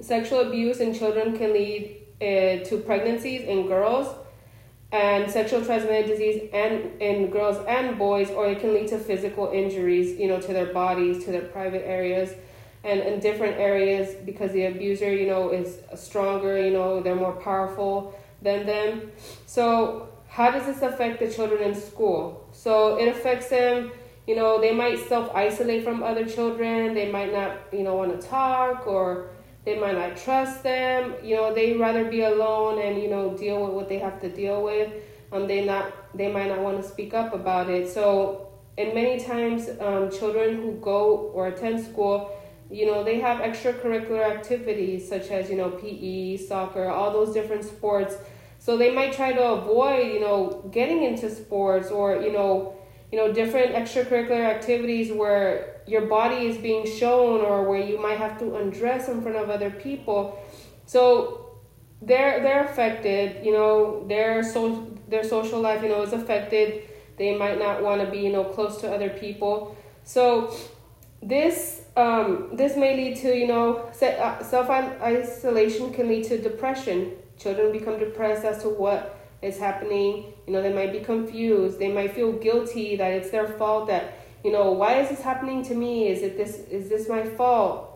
sexual 0.00 0.40
abuse 0.40 0.80
in 0.80 0.92
children 0.92 1.38
can 1.38 1.52
lead 1.52 1.98
uh, 2.20 2.64
to 2.68 2.82
pregnancies 2.84 3.42
in 3.42 3.68
girls 3.68 4.12
and 4.90 5.30
sexual 5.30 5.64
transmitted 5.64 6.08
disease 6.08 6.50
and 6.52 7.00
in 7.00 7.30
girls 7.30 7.64
and 7.68 7.96
boys 7.96 8.28
or 8.30 8.48
it 8.48 8.58
can 8.58 8.74
lead 8.74 8.88
to 8.88 8.98
physical 8.98 9.50
injuries 9.52 10.18
you 10.18 10.28
know 10.28 10.38
to 10.38 10.52
their 10.52 10.66
bodies 10.66 11.24
to 11.24 11.30
their 11.30 11.42
private 11.42 11.82
areas 11.86 12.34
and 12.84 13.00
in 13.00 13.18
different 13.18 13.56
areas 13.56 14.14
because 14.26 14.52
the 14.52 14.66
abuser 14.66 15.10
you 15.10 15.26
know 15.26 15.48
is 15.48 15.78
stronger 15.94 16.62
you 16.62 16.70
know 16.70 17.00
they're 17.00 17.16
more 17.16 17.32
powerful 17.32 18.14
than 18.42 18.66
them. 18.66 19.12
So 19.46 20.08
how 20.28 20.50
does 20.50 20.66
this 20.66 20.82
affect 20.82 21.20
the 21.20 21.30
children 21.30 21.62
in 21.62 21.74
school? 21.74 22.48
So 22.52 22.96
it 22.96 23.08
affects 23.08 23.48
them 23.48 23.92
you 24.26 24.36
know 24.36 24.60
they 24.60 24.72
might 24.72 24.98
self 25.08 25.34
isolate 25.34 25.82
from 25.82 26.00
other 26.02 26.24
children 26.24 26.94
they 26.94 27.10
might 27.10 27.32
not 27.32 27.58
you 27.72 27.82
know 27.82 27.96
want 27.96 28.20
to 28.20 28.24
talk 28.28 28.86
or 28.86 29.30
they 29.64 29.78
might 29.78 29.96
not 29.96 30.16
trust 30.16 30.62
them. 30.62 31.14
You 31.22 31.36
know 31.36 31.54
they 31.54 31.76
rather 31.76 32.04
be 32.04 32.22
alone 32.22 32.80
and 32.80 33.00
you 33.00 33.08
know 33.08 33.36
deal 33.36 33.64
with 33.64 33.74
what 33.74 33.88
they 33.88 33.98
have 33.98 34.20
to 34.20 34.28
deal 34.28 34.62
with. 34.62 34.92
Um 35.32 35.46
they 35.46 35.64
not 35.64 35.92
they 36.16 36.30
might 36.30 36.48
not 36.48 36.60
want 36.60 36.82
to 36.82 36.88
speak 36.88 37.14
up 37.14 37.32
about 37.32 37.70
it. 37.70 37.88
So 37.88 38.48
and 38.78 38.94
many 38.94 39.20
times 39.20 39.68
um, 39.80 40.10
children 40.10 40.56
who 40.56 40.72
go 40.80 41.30
or 41.34 41.48
attend 41.48 41.84
school 41.84 42.36
you 42.70 42.86
know 42.86 43.04
they 43.04 43.20
have 43.20 43.38
extracurricular 43.38 44.24
activities 44.24 45.06
such 45.06 45.30
as 45.30 45.50
you 45.50 45.56
know 45.56 45.70
pe 45.70 46.36
soccer 46.36 46.88
all 46.88 47.12
those 47.12 47.34
different 47.34 47.64
sports 47.64 48.16
so 48.62 48.76
they 48.76 48.94
might 48.94 49.12
try 49.12 49.32
to 49.32 49.42
avoid 49.42 50.06
you 50.14 50.20
know 50.20 50.68
getting 50.70 51.02
into 51.02 51.28
sports 51.28 51.90
or 51.90 52.22
you 52.22 52.32
know 52.32 52.76
you 53.10 53.18
know 53.18 53.32
different 53.32 53.74
extracurricular 53.74 54.44
activities 54.56 55.12
where 55.12 55.72
your 55.86 56.06
body 56.06 56.46
is 56.46 56.58
being 56.58 56.86
shown 56.86 57.40
or 57.40 57.68
where 57.68 57.80
you 57.80 58.00
might 58.00 58.18
have 58.18 58.38
to 58.38 58.56
undress 58.56 59.08
in 59.08 59.20
front 59.22 59.36
of 59.36 59.50
other 59.50 59.70
people. 59.70 60.42
So 60.86 61.58
they're 62.00 62.42
they're 62.42 62.64
affected. 62.64 63.44
You 63.44 63.52
know, 63.52 64.06
their 64.08 64.42
so 64.42 64.88
their 65.08 65.24
social 65.24 65.60
life, 65.60 65.82
you 65.82 65.88
know, 65.88 66.02
is 66.02 66.12
affected. 66.12 66.84
They 67.18 67.36
might 67.36 67.58
not 67.58 67.82
want 67.82 68.00
to 68.00 68.10
be, 68.10 68.18
you 68.18 68.32
know, 68.32 68.44
close 68.44 68.80
to 68.80 68.92
other 68.92 69.10
people. 69.10 69.76
So 70.04 70.54
this 71.22 71.82
um, 71.96 72.50
this 72.54 72.76
may 72.76 72.96
lead 72.96 73.16
to 73.18 73.36
you 73.36 73.46
know 73.46 73.90
uh, 74.00 74.42
self 74.42 74.70
isolation 74.70 75.92
can 75.92 76.08
lead 76.08 76.24
to 76.24 76.38
depression. 76.38 77.12
Children 77.38 77.72
become 77.72 77.98
depressed 77.98 78.44
as 78.44 78.62
to 78.62 78.68
what 78.68 79.18
is 79.42 79.58
happening. 79.58 80.32
You 80.46 80.52
know, 80.52 80.62
they 80.62 80.72
might 80.72 80.92
be 80.92 81.00
confused. 81.00 81.78
They 81.78 81.92
might 81.92 82.14
feel 82.14 82.32
guilty 82.32 82.96
that 82.96 83.12
it's 83.12 83.30
their 83.30 83.48
fault. 83.48 83.88
That 83.88 84.14
you 84.44 84.52
know, 84.52 84.72
why 84.72 85.00
is 85.00 85.08
this 85.08 85.20
happening 85.20 85.62
to 85.64 85.74
me? 85.74 86.08
Is 86.08 86.22
it 86.22 86.36
this? 86.36 86.60
Is 86.68 86.88
this 86.88 87.08
my 87.08 87.24
fault? 87.24 87.88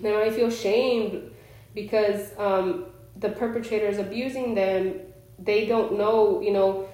They 0.00 0.12
might 0.12 0.34
feel 0.34 0.50
shamed 0.50 1.30
because 1.74 2.32
um, 2.38 2.86
the 3.16 3.30
perpetrator 3.30 3.86
is 3.86 3.98
abusing 3.98 4.54
them. 4.54 5.00
They 5.38 5.66
don't 5.66 5.98
know, 5.98 6.40
you 6.40 6.52
know, 6.52 6.88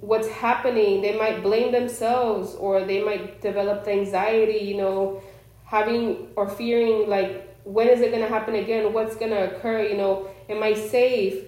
what's 0.00 0.28
happening. 0.28 1.00
They 1.00 1.16
might 1.16 1.42
blame 1.42 1.72
themselves 1.72 2.54
or 2.54 2.84
they 2.84 3.02
might 3.02 3.40
develop 3.40 3.86
anxiety, 3.86 4.58
you 4.58 4.76
know, 4.76 5.22
having 5.64 6.28
or 6.36 6.48
fearing 6.48 7.08
like 7.08 7.46
when 7.64 7.88
is 7.88 8.00
it 8.00 8.10
going 8.10 8.22
to 8.22 8.28
happen 8.28 8.54
again? 8.54 8.92
What's 8.92 9.16
going 9.16 9.30
to 9.30 9.54
occur? 9.54 9.82
You 9.82 9.96
know, 9.96 10.30
am 10.50 10.62
I 10.62 10.74
safe? 10.74 11.44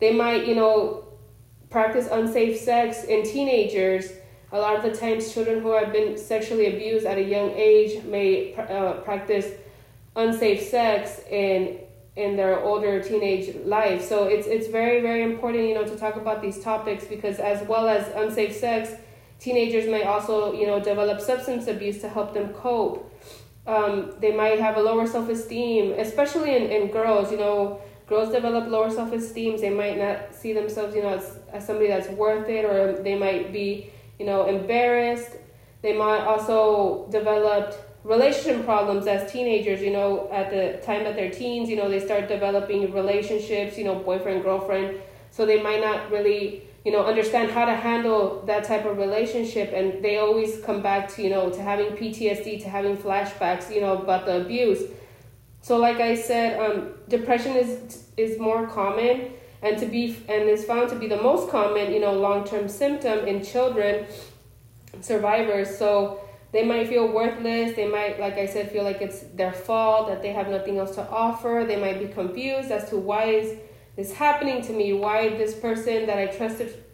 They 0.00 0.12
might, 0.12 0.46
you 0.46 0.54
know, 0.54 1.04
practice 1.70 2.08
unsafe 2.10 2.58
sex 2.58 3.04
in 3.04 3.24
teenagers. 3.24 4.12
A 4.52 4.58
lot 4.58 4.76
of 4.76 4.82
the 4.82 4.94
times, 4.94 5.32
children 5.32 5.62
who 5.62 5.72
have 5.72 5.92
been 5.92 6.18
sexually 6.18 6.66
abused 6.74 7.06
at 7.06 7.16
a 7.16 7.22
young 7.22 7.50
age 7.52 8.04
may 8.04 8.54
uh, 8.54 8.94
practice 9.00 9.46
unsafe 10.14 10.62
sex 10.62 11.20
in 11.30 11.78
in 12.14 12.36
their 12.36 12.60
older 12.60 13.02
teenage 13.02 13.56
life. 13.64 14.06
So 14.06 14.24
it's 14.24 14.46
it's 14.46 14.68
very 14.68 15.00
very 15.00 15.22
important, 15.22 15.68
you 15.68 15.74
know, 15.74 15.84
to 15.84 15.96
talk 15.96 16.16
about 16.16 16.42
these 16.42 16.60
topics 16.60 17.04
because 17.06 17.38
as 17.38 17.66
well 17.66 17.88
as 17.88 18.08
unsafe 18.14 18.54
sex, 18.54 18.92
teenagers 19.38 19.86
may 19.88 20.04
also 20.04 20.52
you 20.52 20.66
know 20.66 20.80
develop 20.80 21.20
substance 21.20 21.66
abuse 21.66 22.00
to 22.02 22.08
help 22.08 22.34
them 22.34 22.52
cope. 22.52 23.08
Um, 23.66 24.12
they 24.20 24.32
might 24.32 24.60
have 24.60 24.76
a 24.76 24.82
lower 24.82 25.06
self 25.06 25.28
esteem, 25.28 25.92
especially 25.92 26.54
in, 26.56 26.64
in 26.64 26.90
girls. 26.90 27.30
You 27.30 27.38
know, 27.38 27.80
girls 28.12 28.30
develop 28.32 28.68
lower 28.68 28.90
self 28.90 29.10
esteem. 29.12 29.58
They 29.58 29.74
might 29.82 29.96
not 29.98 30.34
see 30.34 30.52
themselves, 30.52 30.94
you 30.94 31.02
know, 31.02 31.14
as, 31.18 31.38
as 31.52 31.66
somebody 31.66 31.88
that's 31.88 32.08
worth 32.08 32.48
it, 32.48 32.64
or 32.64 33.02
they 33.02 33.16
might 33.26 33.52
be, 33.52 33.90
you 34.18 34.26
know, 34.26 34.46
embarrassed. 34.46 35.32
They 35.80 35.94
might 36.04 36.20
also 36.20 37.08
develop 37.10 37.64
relationship 38.04 38.64
problems 38.64 39.06
as 39.06 39.30
teenagers 39.30 39.80
you 39.80 39.92
know 39.92 40.28
at 40.32 40.50
the 40.50 40.84
time 40.84 41.04
that 41.04 41.14
they're 41.14 41.30
teens 41.30 41.68
you 41.70 41.76
know 41.76 41.88
they 41.88 42.00
start 42.00 42.26
developing 42.26 42.92
relationships 42.92 43.78
you 43.78 43.84
know 43.84 43.94
boyfriend 43.94 44.42
girlfriend 44.42 45.00
so 45.30 45.46
they 45.46 45.62
might 45.62 45.80
not 45.80 46.10
really 46.10 46.64
you 46.84 46.90
know 46.90 47.04
understand 47.04 47.52
how 47.52 47.64
to 47.64 47.74
handle 47.74 48.42
that 48.44 48.64
type 48.64 48.84
of 48.84 48.98
relationship 48.98 49.70
and 49.72 50.04
they 50.04 50.18
always 50.18 50.60
come 50.64 50.82
back 50.82 51.08
to 51.08 51.22
you 51.22 51.30
know 51.30 51.48
to 51.48 51.62
having 51.62 51.92
ptsd 51.92 52.60
to 52.60 52.68
having 52.68 52.96
flashbacks 52.96 53.72
you 53.72 53.80
know 53.80 53.96
about 53.98 54.26
the 54.26 54.40
abuse 54.40 54.82
so 55.60 55.76
like 55.76 56.00
i 56.00 56.12
said 56.12 56.58
um, 56.58 56.94
depression 57.08 57.52
is 57.52 58.01
is 58.16 58.38
more 58.38 58.66
common 58.66 59.32
and 59.62 59.78
to 59.78 59.86
be 59.86 60.16
and 60.28 60.48
is 60.48 60.64
found 60.64 60.88
to 60.90 60.96
be 60.96 61.06
the 61.06 61.22
most 61.22 61.50
common 61.50 61.92
you 61.92 62.00
know 62.00 62.12
long-term 62.12 62.68
symptom 62.68 63.26
in 63.26 63.44
children 63.44 64.06
survivors 65.00 65.78
so 65.78 66.20
they 66.52 66.64
might 66.64 66.86
feel 66.86 67.08
worthless. 67.08 67.74
They 67.74 67.88
might, 67.88 68.20
like 68.20 68.34
I 68.34 68.46
said, 68.46 68.70
feel 68.70 68.84
like 68.84 69.00
it's 69.00 69.20
their 69.34 69.52
fault, 69.52 70.08
that 70.08 70.20
they 70.20 70.32
have 70.32 70.48
nothing 70.48 70.78
else 70.78 70.94
to 70.96 71.08
offer. 71.08 71.64
They 71.66 71.76
might 71.80 71.98
be 71.98 72.12
confused 72.12 72.70
as 72.70 72.88
to 72.90 72.98
why 72.98 73.24
is 73.24 73.58
this 73.96 74.12
happening 74.12 74.62
to 74.62 74.72
me? 74.72 74.92
Why 74.92 75.30
this 75.30 75.54
person 75.54 76.06
that 76.06 76.18
I 76.18 76.26
trusted 76.26 76.84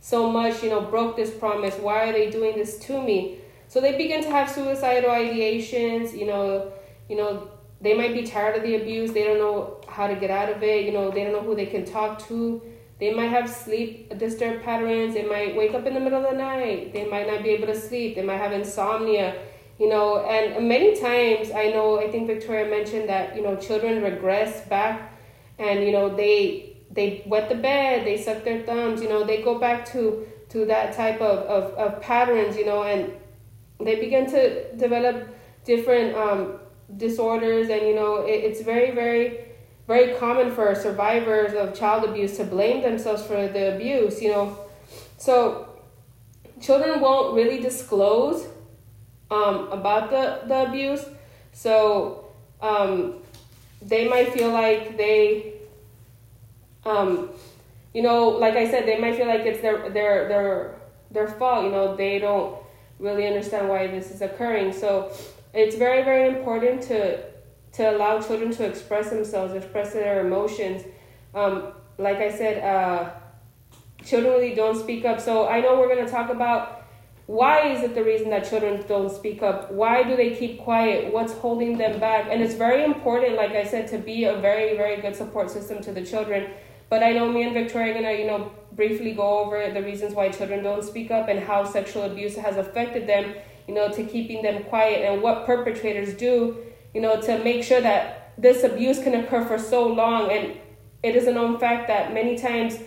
so 0.00 0.30
much, 0.30 0.62
you 0.64 0.70
know, 0.70 0.80
broke 0.80 1.16
this 1.16 1.30
promise? 1.30 1.76
Why 1.76 2.08
are 2.08 2.12
they 2.12 2.28
doing 2.28 2.56
this 2.56 2.78
to 2.80 3.00
me? 3.00 3.38
So 3.68 3.80
they 3.80 3.96
begin 3.96 4.22
to 4.24 4.30
have 4.30 4.50
suicidal 4.50 5.10
ideations, 5.10 6.16
you 6.16 6.26
know, 6.26 6.72
you 7.08 7.16
know, 7.16 7.48
they 7.84 7.94
might 7.94 8.12
be 8.12 8.24
tired 8.24 8.56
of 8.56 8.64
the 8.64 8.74
abuse, 8.74 9.12
they 9.12 9.22
don't 9.22 9.38
know 9.38 9.80
how 9.86 10.08
to 10.08 10.16
get 10.16 10.30
out 10.30 10.50
of 10.50 10.62
it, 10.62 10.84
you 10.84 10.92
know, 10.92 11.10
they 11.12 11.22
don't 11.22 11.32
know 11.32 11.42
who 11.42 11.54
they 11.54 11.66
can 11.66 11.84
talk 11.84 12.18
to 12.26 12.60
they 13.00 13.12
might 13.12 13.28
have 13.28 13.50
sleep 13.50 14.16
disturbed 14.18 14.62
patterns. 14.62 15.14
They 15.14 15.24
might 15.24 15.56
wake 15.56 15.74
up 15.74 15.84
in 15.84 15.94
the 15.94 16.00
middle 16.00 16.24
of 16.24 16.30
the 16.30 16.36
night. 16.36 16.92
They 16.92 17.06
might 17.06 17.26
not 17.26 17.42
be 17.42 17.50
able 17.50 17.66
to 17.66 17.78
sleep. 17.78 18.14
They 18.14 18.22
might 18.22 18.36
have 18.36 18.52
insomnia. 18.52 19.36
You 19.78 19.88
know, 19.88 20.24
and 20.24 20.68
many 20.68 20.98
times 21.00 21.50
I 21.50 21.70
know 21.70 21.98
I 21.98 22.10
think 22.10 22.28
Victoria 22.28 22.70
mentioned 22.70 23.08
that 23.08 23.34
you 23.34 23.42
know 23.42 23.56
children 23.56 24.02
regress 24.02 24.66
back, 24.68 25.12
and 25.58 25.82
you 25.84 25.90
know 25.90 26.14
they 26.14 26.76
they 26.92 27.24
wet 27.26 27.48
the 27.48 27.56
bed, 27.56 28.06
they 28.06 28.16
suck 28.16 28.44
their 28.44 28.62
thumbs. 28.62 29.02
You 29.02 29.08
know, 29.08 29.24
they 29.24 29.42
go 29.42 29.58
back 29.58 29.84
to 29.92 30.26
to 30.50 30.64
that 30.66 30.94
type 30.94 31.20
of 31.20 31.38
of, 31.40 31.74
of 31.74 32.00
patterns. 32.00 32.56
You 32.56 32.66
know, 32.66 32.84
and 32.84 33.12
they 33.80 33.96
begin 33.96 34.30
to 34.30 34.72
develop 34.76 35.28
different 35.64 36.14
um, 36.14 36.60
disorders, 36.96 37.68
and 37.68 37.82
you 37.86 37.94
know 37.94 38.24
it, 38.26 38.44
it's 38.44 38.60
very 38.60 38.90
very 38.90 39.44
very 39.86 40.14
common 40.14 40.50
for 40.50 40.74
survivors 40.74 41.52
of 41.54 41.74
child 41.74 42.04
abuse 42.04 42.36
to 42.38 42.44
blame 42.44 42.82
themselves 42.82 43.22
for 43.22 43.48
the 43.48 43.74
abuse, 43.74 44.22
you 44.22 44.30
know. 44.30 44.58
So 45.18 45.68
children 46.60 47.00
won't 47.00 47.34
really 47.34 47.60
disclose 47.60 48.46
um, 49.30 49.70
about 49.70 50.10
the, 50.10 50.46
the 50.46 50.68
abuse. 50.68 51.04
So 51.52 52.32
um, 52.60 53.16
they 53.82 54.08
might 54.08 54.32
feel 54.32 54.50
like 54.50 54.96
they, 54.96 55.54
um, 56.84 57.30
you 57.92 58.02
know, 58.02 58.28
like 58.28 58.54
I 58.54 58.70
said, 58.70 58.86
they 58.86 58.98
might 58.98 59.16
feel 59.16 59.26
like 59.26 59.42
it's 59.42 59.60
their 59.60 59.90
their 59.90 60.28
their 60.28 60.74
their 61.10 61.28
fault. 61.28 61.64
You 61.64 61.70
know, 61.70 61.94
they 61.94 62.18
don't 62.18 62.56
really 62.98 63.26
understand 63.26 63.68
why 63.68 63.86
this 63.86 64.10
is 64.10 64.22
occurring. 64.22 64.72
So 64.72 65.12
it's 65.54 65.76
very 65.76 66.02
very 66.02 66.28
important 66.28 66.82
to 66.82 67.22
to 67.74 67.90
allow 67.90 68.20
children 68.20 68.52
to 68.52 68.64
express 68.64 69.10
themselves, 69.10 69.52
express 69.52 69.92
their 69.92 70.26
emotions. 70.26 70.82
Um, 71.34 71.72
like 71.98 72.18
I 72.18 72.30
said, 72.30 72.62
uh, 72.62 73.10
children 74.04 74.32
really 74.32 74.54
don't 74.54 74.78
speak 74.78 75.04
up. 75.04 75.20
So 75.20 75.48
I 75.48 75.60
know 75.60 75.78
we're 75.78 75.92
going 75.92 76.04
to 76.04 76.10
talk 76.10 76.30
about 76.30 76.84
why 77.26 77.68
is 77.72 77.82
it 77.82 77.94
the 77.94 78.04
reason 78.04 78.30
that 78.30 78.48
children 78.48 78.84
don't 78.86 79.10
speak 79.10 79.42
up? 79.42 79.72
Why 79.72 80.02
do 80.02 80.14
they 80.14 80.36
keep 80.36 80.60
quiet? 80.60 81.12
What's 81.12 81.32
holding 81.32 81.78
them 81.78 81.98
back? 81.98 82.28
And 82.30 82.42
it's 82.42 82.54
very 82.54 82.84
important, 82.84 83.36
like 83.36 83.52
I 83.52 83.64
said, 83.64 83.88
to 83.88 83.98
be 83.98 84.24
a 84.24 84.36
very, 84.36 84.76
very 84.76 85.00
good 85.00 85.16
support 85.16 85.50
system 85.50 85.82
to 85.82 85.92
the 85.92 86.04
children. 86.04 86.50
But 86.90 87.02
I 87.02 87.12
know 87.12 87.32
me 87.32 87.42
and 87.42 87.54
Victoria 87.54 87.92
are 87.92 87.94
gonna, 87.94 88.12
you 88.12 88.26
know, 88.26 88.52
briefly 88.72 89.14
go 89.14 89.38
over 89.38 89.72
the 89.72 89.82
reasons 89.82 90.14
why 90.14 90.28
children 90.28 90.62
don't 90.62 90.84
speak 90.84 91.10
up 91.10 91.28
and 91.28 91.40
how 91.40 91.64
sexual 91.64 92.02
abuse 92.02 92.36
has 92.36 92.56
affected 92.58 93.06
them, 93.06 93.34
you 93.66 93.74
know, 93.74 93.90
to 93.92 94.04
keeping 94.04 94.42
them 94.42 94.64
quiet 94.64 95.04
and 95.04 95.22
what 95.22 95.46
perpetrators 95.46 96.14
do 96.14 96.64
you 96.94 97.00
know, 97.00 97.20
to 97.20 97.42
make 97.42 97.64
sure 97.64 97.80
that 97.80 98.32
this 98.38 98.62
abuse 98.62 99.02
can 99.02 99.14
occur 99.14 99.44
for 99.44 99.58
so 99.58 99.86
long. 99.86 100.30
And 100.30 100.56
it 101.02 101.16
is 101.16 101.26
a 101.26 101.32
known 101.32 101.58
fact 101.58 101.88
that 101.88 102.14
many 102.14 102.38
times 102.38 102.78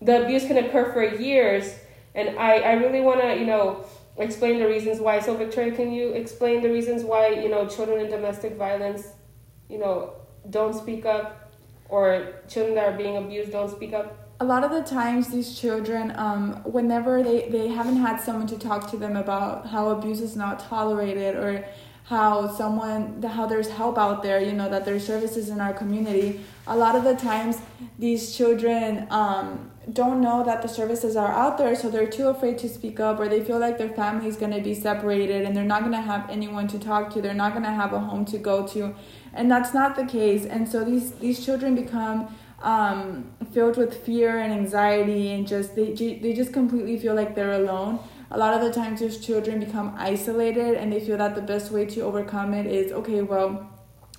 the 0.00 0.24
abuse 0.24 0.46
can 0.46 0.56
occur 0.56 0.92
for 0.92 1.04
years. 1.04 1.74
And 2.14 2.38
I, 2.38 2.56
I 2.56 2.72
really 2.72 3.02
want 3.02 3.20
to, 3.20 3.36
you 3.36 3.44
know, 3.44 3.84
explain 4.16 4.58
the 4.58 4.66
reasons 4.66 4.98
why. 4.98 5.20
So, 5.20 5.36
Victoria, 5.36 5.72
can 5.72 5.92
you 5.92 6.12
explain 6.12 6.62
the 6.62 6.70
reasons 6.70 7.04
why, 7.04 7.28
you 7.28 7.48
know, 7.48 7.68
children 7.68 8.00
in 8.00 8.10
domestic 8.10 8.56
violence, 8.56 9.06
you 9.68 9.78
know, 9.78 10.14
don't 10.48 10.74
speak 10.74 11.04
up 11.04 11.52
or 11.88 12.40
children 12.48 12.74
that 12.74 12.92
are 12.92 12.96
being 12.96 13.18
abused 13.18 13.52
don't 13.52 13.70
speak 13.70 13.92
up? 13.92 14.19
A 14.40 14.44
lot 14.44 14.64
of 14.64 14.70
the 14.70 14.82
times 14.82 15.28
these 15.28 15.58
children 15.58 16.12
um, 16.16 16.54
whenever 16.64 17.22
they, 17.22 17.48
they 17.50 17.68
haven't 17.68 17.96
had 17.96 18.18
someone 18.18 18.46
to 18.46 18.58
talk 18.58 18.90
to 18.90 18.96
them 18.96 19.16
about 19.16 19.66
how 19.66 19.90
abuse 19.90 20.20
is 20.20 20.34
not 20.34 20.58
tolerated 20.58 21.36
or 21.36 21.64
how 22.04 22.52
someone 22.56 23.22
how 23.22 23.46
there's 23.46 23.68
help 23.68 23.96
out 23.98 24.22
there 24.22 24.40
you 24.40 24.52
know 24.52 24.68
that 24.68 24.84
there's 24.84 25.06
services 25.06 25.48
in 25.50 25.60
our 25.60 25.72
community 25.72 26.40
a 26.66 26.76
lot 26.76 26.96
of 26.96 27.04
the 27.04 27.14
times 27.14 27.58
these 27.98 28.34
children 28.34 29.06
um, 29.10 29.70
don't 29.92 30.20
know 30.20 30.42
that 30.42 30.62
the 30.62 30.68
services 30.68 31.14
are 31.16 31.30
out 31.30 31.58
there 31.58 31.76
so 31.76 31.88
they're 31.90 32.10
too 32.10 32.28
afraid 32.28 32.58
to 32.58 32.68
speak 32.68 32.98
up 32.98 33.20
or 33.20 33.28
they 33.28 33.44
feel 33.44 33.58
like 33.58 33.78
their 33.78 33.90
family 33.90 34.26
is 34.26 34.36
going 34.36 34.50
to 34.50 34.60
be 34.60 34.74
separated 34.74 35.44
and 35.44 35.54
they're 35.56 35.62
not 35.64 35.80
going 35.80 35.92
to 35.92 36.00
have 36.00 36.28
anyone 36.30 36.66
to 36.66 36.78
talk 36.78 37.12
to 37.12 37.20
they're 37.20 37.34
not 37.34 37.52
going 37.52 37.64
to 37.64 37.70
have 37.70 37.92
a 37.92 38.00
home 38.00 38.24
to 38.24 38.38
go 38.38 38.66
to 38.66 38.92
and 39.34 39.50
that's 39.50 39.72
not 39.74 39.94
the 39.94 40.04
case 40.04 40.46
and 40.46 40.66
so 40.66 40.82
these 40.82 41.12
these 41.12 41.44
children 41.44 41.74
become 41.74 42.34
um, 42.62 43.30
filled 43.52 43.76
with 43.76 44.04
fear 44.04 44.38
and 44.38 44.52
anxiety 44.52 45.30
and 45.32 45.46
just 45.46 45.74
they, 45.74 45.92
they 45.92 46.32
just 46.32 46.52
completely 46.52 46.98
feel 46.98 47.14
like 47.14 47.34
they're 47.34 47.52
alone 47.52 47.98
a 48.30 48.38
lot 48.38 48.54
of 48.54 48.60
the 48.60 48.72
times 48.72 49.00
these 49.00 49.18
children 49.18 49.58
become 49.58 49.94
isolated 49.96 50.74
and 50.74 50.92
they 50.92 51.00
feel 51.00 51.16
that 51.16 51.34
the 51.34 51.42
best 51.42 51.72
way 51.72 51.84
to 51.84 52.00
overcome 52.02 52.54
it 52.54 52.66
is 52.66 52.92
okay 52.92 53.22
well 53.22 53.68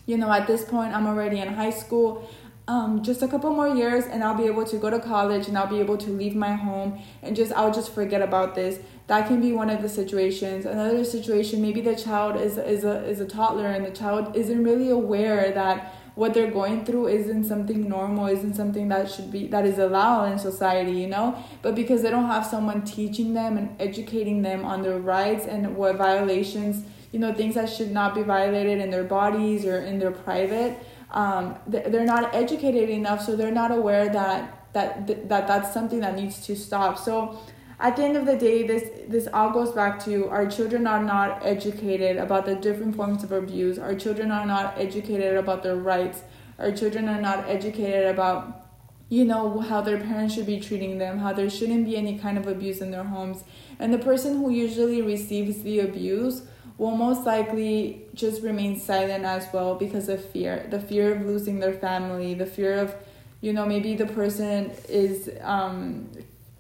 you 0.06 0.18
know 0.18 0.32
at 0.32 0.48
this 0.48 0.66
point 0.66 0.94
i'm 0.94 1.08
already 1.08 1.40
in 1.40 1.48
high 1.54 1.70
school 1.70 2.28
um, 2.68 3.04
just 3.04 3.22
a 3.22 3.28
couple 3.28 3.54
more 3.54 3.68
years 3.68 4.06
and 4.06 4.24
I'll 4.24 4.38
be 4.38 4.46
able 4.46 4.66
to 4.66 4.78
go 4.78 4.90
to 4.90 5.00
college 5.00 5.48
and 5.48 5.58
I'll 5.58 5.68
be 5.68 5.80
able 5.80 5.98
to 5.98 6.10
leave 6.10 6.36
my 6.36 6.54
home 6.54 7.02
and 7.22 7.36
just 7.36 7.52
I'll 7.54 7.74
just 7.74 7.94
forget 7.94 8.22
about 8.22 8.56
this. 8.56 8.80
That 9.08 9.28
can 9.28 9.42
be 9.42 9.52
one 9.52 9.70
of 9.70 9.82
the 9.82 9.90
situations. 9.90 10.66
Another 10.66 11.04
situation, 11.04 11.62
maybe 11.62 11.82
the 11.82 11.96
child 11.96 12.40
is 12.40 12.58
is 12.58 12.84
a 12.86 13.04
is 13.04 13.20
a 13.20 13.26
toddler 13.26 13.68
and 13.68 13.86
the 13.86 13.92
child 13.92 14.36
isn't 14.36 14.64
really 14.64 14.90
aware 14.90 15.52
that 15.52 15.94
what 16.16 16.34
they're 16.34 16.52
going 16.52 16.84
through 16.86 17.08
isn't 17.08 17.46
something 17.46 17.88
normal, 17.88 18.28
isn't 18.28 18.56
something 18.56 18.90
that 18.90 19.10
should 19.10 19.32
be 19.32 19.48
that 19.48 19.66
is 19.66 19.80
allowed 19.80 20.32
in 20.32 20.40
society, 20.40 20.92
you 20.92 21.08
know? 21.08 21.42
But 21.62 21.76
because 21.76 22.02
they 22.02 22.10
don't 22.10 22.28
have 22.28 22.46
someone 22.46 22.84
teaching 22.84 23.34
them 23.34 23.58
and 23.58 23.76
educating 23.80 24.42
them 24.42 24.66
on 24.66 24.82
their 24.82 25.00
rights 25.00 25.46
and 25.46 25.76
what 25.76 25.96
violations, 25.96 26.86
you 27.12 27.20
know, 27.20 27.34
things 27.34 27.56
that 27.56 27.70
should 27.70 27.92
not 27.92 28.14
be 28.14 28.24
violated 28.24 28.80
in 28.80 28.90
their 28.92 29.04
bodies 29.04 29.66
or 29.66 29.78
in 29.82 30.00
their 30.00 30.12
private, 30.12 30.78
um, 31.12 31.56
they're 31.68 32.06
not 32.06 32.34
educated 32.34 32.90
enough, 32.90 33.22
so 33.24 33.36
they're 33.36 33.52
not 33.52 33.72
aware 33.72 34.10
that 34.10 34.58
that 34.74 35.08
that 35.28 35.48
that's 35.48 35.74
something 35.74 36.00
that 36.00 36.16
needs 36.16 36.46
to 36.46 36.56
stop. 36.56 36.98
So 36.98 37.40
at 37.82 37.96
the 37.96 38.04
end 38.04 38.16
of 38.16 38.26
the 38.28 38.38
day 38.38 38.66
this 38.66 38.90
this 39.08 39.28
all 39.34 39.50
goes 39.52 39.72
back 39.72 40.04
to 40.06 40.30
our 40.30 40.46
children 40.46 40.86
are 40.86 41.04
not 41.04 41.44
educated 41.44 42.18
about 42.18 42.46
the 42.46 42.56
different 42.56 42.96
forms 42.96 43.24
of 43.24 43.32
abuse. 43.32 43.80
Our 43.80 43.96
children 43.96 44.32
are 44.32 44.46
not 44.46 44.78
educated 44.78 45.36
about 45.36 45.64
their 45.64 45.76
rights. 45.76 46.22
Our 46.60 46.72
children 46.72 47.10
are 47.10 47.20
not 47.20 47.50
educated 47.50 48.06
about 48.06 48.68
you 49.10 49.26
know 49.26 49.60
how 49.60 49.82
their 49.82 49.98
parents 49.98 50.36
should 50.36 50.46
be 50.46 50.60
treating 50.60 50.98
them 51.00 51.18
how 51.18 51.34
there 51.34 51.50
shouldn't 51.50 51.86
be 51.86 51.98
any 51.98 52.18
kind 52.18 52.38
of 52.38 52.48
abuse 52.48 52.82
in 52.82 52.92
their 52.92 53.04
homes. 53.04 53.44
And 53.80 53.94
the 53.94 53.98
person 53.98 54.38
who 54.38 54.52
usually 54.52 55.02
receives 55.02 55.64
the 55.64 55.80
abuse 55.80 56.44
will 56.78 56.96
most 56.96 57.26
likely 57.26 58.06
just 58.14 58.42
remain 58.44 58.80
silent 58.80 59.26
as 59.26 59.48
well 59.52 59.76
because 59.76 60.08
of 60.08 60.24
fear 60.24 60.68
the 60.70 60.80
fear 60.80 61.16
of 61.16 61.26
losing 61.26 61.60
their 61.60 61.74
family 61.74 62.34
the 62.34 62.46
fear 62.46 62.78
of 62.78 62.96
you 63.42 63.54
know 63.54 63.66
maybe 63.66 63.96
the 63.96 64.06
person 64.06 64.72
is 64.88 65.30
um, 65.42 66.10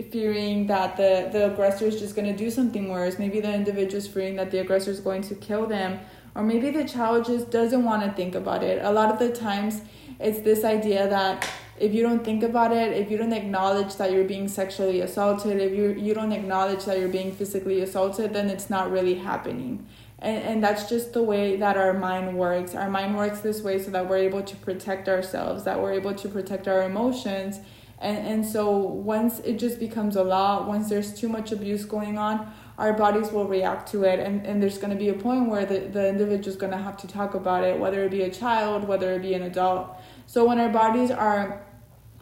fearing 0.01 0.67
that 0.67 0.98
the, 0.98 1.29
the 1.31 1.51
aggressor 1.51 1.86
is 1.86 2.00
just 2.00 2.15
going 2.15 2.27
to 2.27 2.38
do 2.38 2.50
something 2.50 2.89
worse. 2.89 3.20
Maybe 3.20 3.39
the 3.39 3.53
individual 3.53 3.98
is 3.98 4.08
fearing 4.08 4.36
that 4.36 4.51
the 4.51 4.60
aggressor 4.60 4.91
is 4.91 5.00
going 5.00 5.22
to 5.24 5.36
kill 5.36 5.65
them. 5.65 6.00
Or 6.36 6.43
maybe 6.43 6.70
the 6.70 6.86
child 6.86 7.25
just 7.25 7.51
doesn't 7.51 7.84
want 7.84 8.03
to 8.03 8.12
think 8.12 8.36
about 8.36 8.63
it. 8.63 8.81
A 8.84 8.91
lot 8.91 9.12
of 9.12 9.20
the 9.20 9.36
times, 9.36 9.81
it's 10.20 10.39
this 10.39 10.63
idea 10.63 11.10
that 11.10 11.50
if 11.79 11.93
you 11.93 12.03
don't 12.03 12.24
think 12.24 12.43
about 12.43 12.72
it, 12.72 12.93
if 12.93 13.10
you 13.10 13.17
don't 13.17 13.34
acknowledge 13.34 13.96
that 13.96 14.12
you're 14.12 14.24
being 14.24 14.48
sexually 14.48 15.01
assaulted, 15.01 15.60
if 15.60 15.74
you, 15.74 15.89
you 15.93 16.13
don't 16.13 16.31
acknowledge 16.31 16.86
that 16.86 17.00
you're 17.00 17.10
being 17.10 17.31
physically 17.31 17.81
assaulted, 17.81 18.34
then 18.34 18.50
it's 18.50 18.70
not 18.70 18.91
really 18.91 19.15
happening. 19.15 19.86
And, 20.20 20.43
and 20.43 20.63
that's 20.63 20.88
just 20.88 21.13
the 21.13 21.24
way 21.24 21.55
that 21.58 21.75
our 21.77 21.93
mind 21.93 22.38
works. 22.38 22.75
Our 22.75 22.89
mind 22.89 23.17
works 23.17 23.39
this 23.39 23.62
way 23.62 23.81
so 23.81 23.89
that 23.91 24.08
we're 24.08 24.17
able 24.17 24.43
to 24.43 24.55
protect 24.58 25.10
ourselves, 25.10 25.63
that 25.63 25.81
we're 25.81 25.93
able 25.93 26.13
to 26.13 26.29
protect 26.29 26.67
our 26.67 26.84
emotions 26.84 27.60
and 28.01 28.17
and 28.27 28.46
so 28.46 28.77
once 28.77 29.39
it 29.39 29.60
just 29.60 29.79
becomes 29.79 30.15
a 30.15 30.24
lot 30.24 30.67
once 30.67 30.89
there's 30.89 31.13
too 31.13 31.29
much 31.29 31.51
abuse 31.51 31.86
going 31.86 32.17
on 32.17 32.51
our 32.81 32.93
bodies 32.93 33.31
will 33.31 33.48
react 33.48 33.91
to 33.91 34.03
it. 34.03 34.20
And, 34.20 34.46
and 34.46 34.62
there's 34.62 34.79
going 34.79 34.89
to 34.89 34.98
be 34.98 35.10
a 35.10 35.13
point 35.13 35.48
where 35.48 35.65
the, 35.67 35.81
the 35.81 36.10
individual 36.10 36.50
is 36.50 36.55
going 36.55 36.72
to 36.72 36.79
have 36.79 36.98
to 36.98 37.08
talk 37.08 37.36
about 37.36 37.63
it 37.63 37.79
whether 37.79 38.03
it 38.03 38.10
be 38.10 38.24
a 38.24 38.31
child 38.31 38.88
whether 38.88 39.13
it 39.13 39.22
be 39.22 39.36
an 39.36 39.43
adult. 39.43 39.96
So 40.25 40.48
when 40.48 40.60
our 40.60 40.70
bodies 40.70 41.12
are 41.12 41.63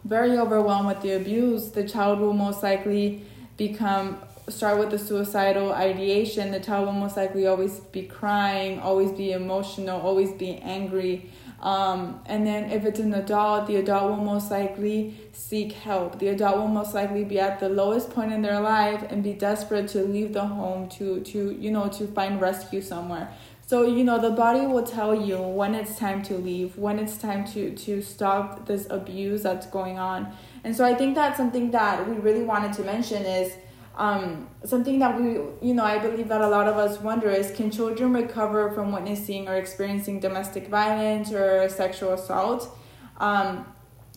very 0.04 0.38
overwhelmed 0.38 0.86
with 0.86 1.00
the 1.00 1.12
abuse 1.12 1.70
the 1.70 1.88
child 1.88 2.20
will 2.20 2.34
most 2.34 2.62
likely 2.62 3.24
become 3.56 4.18
start 4.48 4.78
with 4.78 4.90
the 4.90 4.98
suicidal 4.98 5.72
ideation. 5.72 6.50
The 6.50 6.60
child 6.60 6.86
will 6.86 6.92
most 6.92 7.16
likely 7.16 7.46
always 7.46 7.80
be 7.80 8.02
crying 8.02 8.80
always 8.80 9.12
be 9.12 9.32
emotional 9.32 9.98
always 10.00 10.32
be 10.32 10.56
angry 10.58 11.30
um, 11.60 12.20
and 12.24 12.46
then 12.46 12.70
if 12.70 12.86
it's 12.86 13.00
an 13.00 13.12
adult, 13.12 13.66
the 13.66 13.76
adult 13.76 14.10
will 14.10 14.24
most 14.24 14.50
likely 14.50 15.20
seek 15.32 15.72
help. 15.72 16.18
The 16.18 16.28
adult 16.28 16.56
will 16.56 16.68
most 16.68 16.94
likely 16.94 17.24
be 17.24 17.38
at 17.38 17.60
the 17.60 17.68
lowest 17.68 18.10
point 18.10 18.32
in 18.32 18.40
their 18.40 18.60
life 18.60 19.04
and 19.10 19.22
be 19.22 19.34
desperate 19.34 19.88
to 19.88 20.02
leave 20.02 20.32
the 20.32 20.46
home 20.46 20.88
to 20.90 21.20
to 21.20 21.50
you 21.52 21.70
know 21.70 21.88
to 21.88 22.06
find 22.08 22.40
rescue 22.40 22.80
somewhere. 22.80 23.30
So 23.66 23.86
you 23.86 24.04
know 24.04 24.18
the 24.18 24.30
body 24.30 24.66
will 24.66 24.82
tell 24.82 25.14
you 25.14 25.38
when 25.38 25.74
it's 25.74 25.98
time 25.98 26.22
to 26.24 26.34
leave, 26.34 26.78
when 26.78 26.98
it's 26.98 27.18
time 27.18 27.44
to 27.48 27.74
to 27.74 28.00
stop 28.00 28.66
this 28.66 28.86
abuse 28.88 29.42
that's 29.42 29.66
going 29.66 29.98
on. 29.98 30.32
And 30.64 30.74
so 30.74 30.84
I 30.84 30.94
think 30.94 31.14
that's 31.14 31.36
something 31.36 31.70
that 31.72 32.08
we 32.08 32.16
really 32.16 32.42
wanted 32.42 32.72
to 32.74 32.84
mention 32.84 33.24
is 33.24 33.52
um, 34.00 34.48
something 34.64 34.98
that 35.00 35.20
we, 35.20 35.32
you 35.60 35.74
know, 35.74 35.84
I 35.84 35.98
believe 35.98 36.28
that 36.28 36.40
a 36.40 36.48
lot 36.48 36.66
of 36.66 36.78
us 36.78 36.98
wonder 37.00 37.28
is 37.28 37.50
can 37.50 37.70
children 37.70 38.14
recover 38.14 38.70
from 38.70 38.92
witnessing 38.92 39.46
or 39.46 39.56
experiencing 39.56 40.20
domestic 40.20 40.68
violence 40.68 41.30
or 41.32 41.68
sexual 41.68 42.14
assault? 42.14 42.74
Um, 43.18 43.66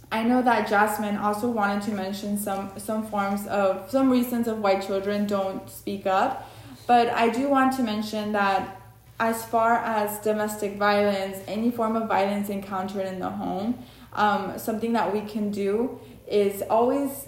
I 0.09 0.23
know 0.23 0.41
that 0.41 0.69
Jasmine 0.69 1.17
also 1.17 1.49
wanted 1.49 1.83
to 1.83 1.91
mention 1.91 2.37
some 2.37 2.71
some 2.77 3.05
forms 3.07 3.45
of 3.47 3.91
some 3.91 4.09
reasons 4.09 4.47
of 4.47 4.59
why 4.59 4.79
children 4.79 5.27
don't 5.27 5.69
speak 5.69 6.07
up, 6.07 6.49
but 6.87 7.09
I 7.09 7.27
do 7.27 7.49
want 7.49 7.75
to 7.75 7.83
mention 7.83 8.31
that 8.31 8.79
as 9.19 9.43
far 9.43 9.73
as 9.79 10.17
domestic 10.19 10.77
violence, 10.77 11.39
any 11.45 11.71
form 11.71 11.97
of 11.97 12.07
violence 12.07 12.47
encountered 12.47 13.05
in 13.05 13.19
the 13.19 13.29
home, 13.29 13.83
um, 14.13 14.57
something 14.57 14.93
that 14.93 15.11
we 15.11 15.21
can 15.21 15.51
do 15.51 15.99
is 16.25 16.61
always 16.69 17.27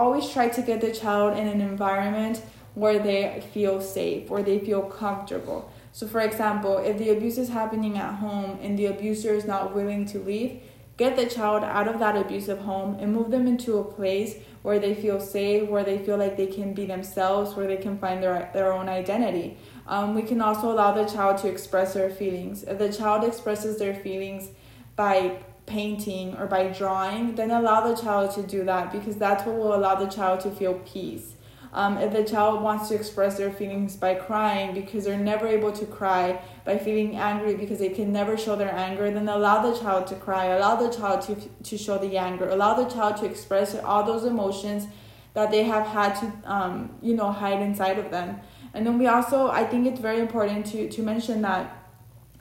always 0.00 0.30
try 0.30 0.48
to 0.48 0.62
get 0.62 0.80
the 0.80 0.92
child 0.92 1.38
in 1.38 1.46
an 1.46 1.60
environment 1.60 2.42
where 2.74 2.98
they 2.98 3.42
feel 3.52 3.80
safe, 3.80 4.30
where 4.30 4.42
they 4.42 4.58
feel 4.58 4.82
comfortable. 4.82 5.70
So, 5.92 6.06
for 6.06 6.20
example, 6.20 6.78
if 6.78 6.96
the 6.98 7.10
abuse 7.10 7.36
is 7.36 7.50
happening 7.50 7.98
at 7.98 8.14
home 8.14 8.58
and 8.62 8.78
the 8.78 8.86
abuser 8.86 9.34
is 9.34 9.44
not 9.44 9.74
willing 9.74 10.06
to 10.06 10.18
leave, 10.18 10.60
get 10.96 11.16
the 11.16 11.26
child 11.26 11.64
out 11.64 11.88
of 11.88 11.98
that 11.98 12.16
abusive 12.16 12.60
home 12.60 12.96
and 13.00 13.12
move 13.12 13.30
them 13.30 13.46
into 13.46 13.78
a 13.78 13.84
place 13.84 14.36
where 14.62 14.78
they 14.78 14.94
feel 14.94 15.20
safe, 15.20 15.68
where 15.68 15.84
they 15.84 15.98
feel 15.98 16.16
like 16.16 16.36
they 16.36 16.46
can 16.46 16.72
be 16.72 16.86
themselves, 16.86 17.54
where 17.56 17.66
they 17.66 17.76
can 17.76 17.98
find 17.98 18.22
their, 18.22 18.50
their 18.54 18.72
own 18.72 18.88
identity. 18.88 19.56
Um, 19.86 20.14
we 20.14 20.22
can 20.22 20.40
also 20.40 20.70
allow 20.70 20.92
the 20.92 21.06
child 21.06 21.38
to 21.38 21.48
express 21.48 21.94
their 21.94 22.10
feelings. 22.10 22.62
If 22.62 22.78
the 22.78 22.92
child 22.92 23.24
expresses 23.24 23.78
their 23.78 23.94
feelings 23.94 24.50
by 24.94 25.38
painting 25.70 26.36
or 26.36 26.46
by 26.46 26.68
drawing, 26.68 27.34
then 27.36 27.50
allow 27.50 27.80
the 27.86 28.00
child 28.00 28.34
to 28.34 28.42
do 28.42 28.64
that 28.64 28.92
because 28.92 29.16
that's 29.16 29.46
what 29.46 29.56
will 29.56 29.74
allow 29.74 29.94
the 29.94 30.06
child 30.06 30.40
to 30.40 30.50
feel 30.50 30.74
peace. 30.80 31.34
Um, 31.72 31.98
if 31.98 32.12
the 32.12 32.24
child 32.24 32.62
wants 32.62 32.88
to 32.88 32.96
express 32.96 33.38
their 33.38 33.52
feelings 33.52 33.96
by 33.96 34.16
crying 34.16 34.74
because 34.74 35.04
they're 35.04 35.16
never 35.16 35.46
able 35.46 35.70
to 35.70 35.86
cry, 35.86 36.42
by 36.64 36.78
feeling 36.78 37.16
angry 37.16 37.54
because 37.54 37.78
they 37.78 37.90
can 37.90 38.12
never 38.12 38.36
show 38.36 38.56
their 38.56 38.74
anger, 38.74 39.08
then 39.10 39.28
allow 39.28 39.62
the 39.62 39.78
child 39.78 40.08
to 40.08 40.16
cry, 40.16 40.46
allow 40.46 40.74
the 40.74 40.90
child 40.90 41.22
to, 41.22 41.36
to 41.62 41.78
show 41.78 41.96
the 41.96 42.18
anger, 42.18 42.48
allow 42.48 42.74
the 42.74 42.90
child 42.90 43.16
to 43.18 43.24
express 43.24 43.76
all 43.76 44.02
those 44.02 44.24
emotions 44.24 44.88
that 45.34 45.52
they 45.52 45.62
have 45.62 45.86
had 45.86 46.14
to, 46.14 46.32
um, 46.44 46.90
you 47.00 47.14
know, 47.14 47.30
hide 47.30 47.62
inside 47.62 48.00
of 48.00 48.10
them. 48.10 48.40
And 48.74 48.84
then 48.84 48.98
we 48.98 49.06
also, 49.06 49.48
I 49.48 49.64
think 49.64 49.86
it's 49.86 50.00
very 50.00 50.18
important 50.18 50.66
to, 50.66 50.88
to 50.88 51.02
mention 51.02 51.42
that 51.42 51.79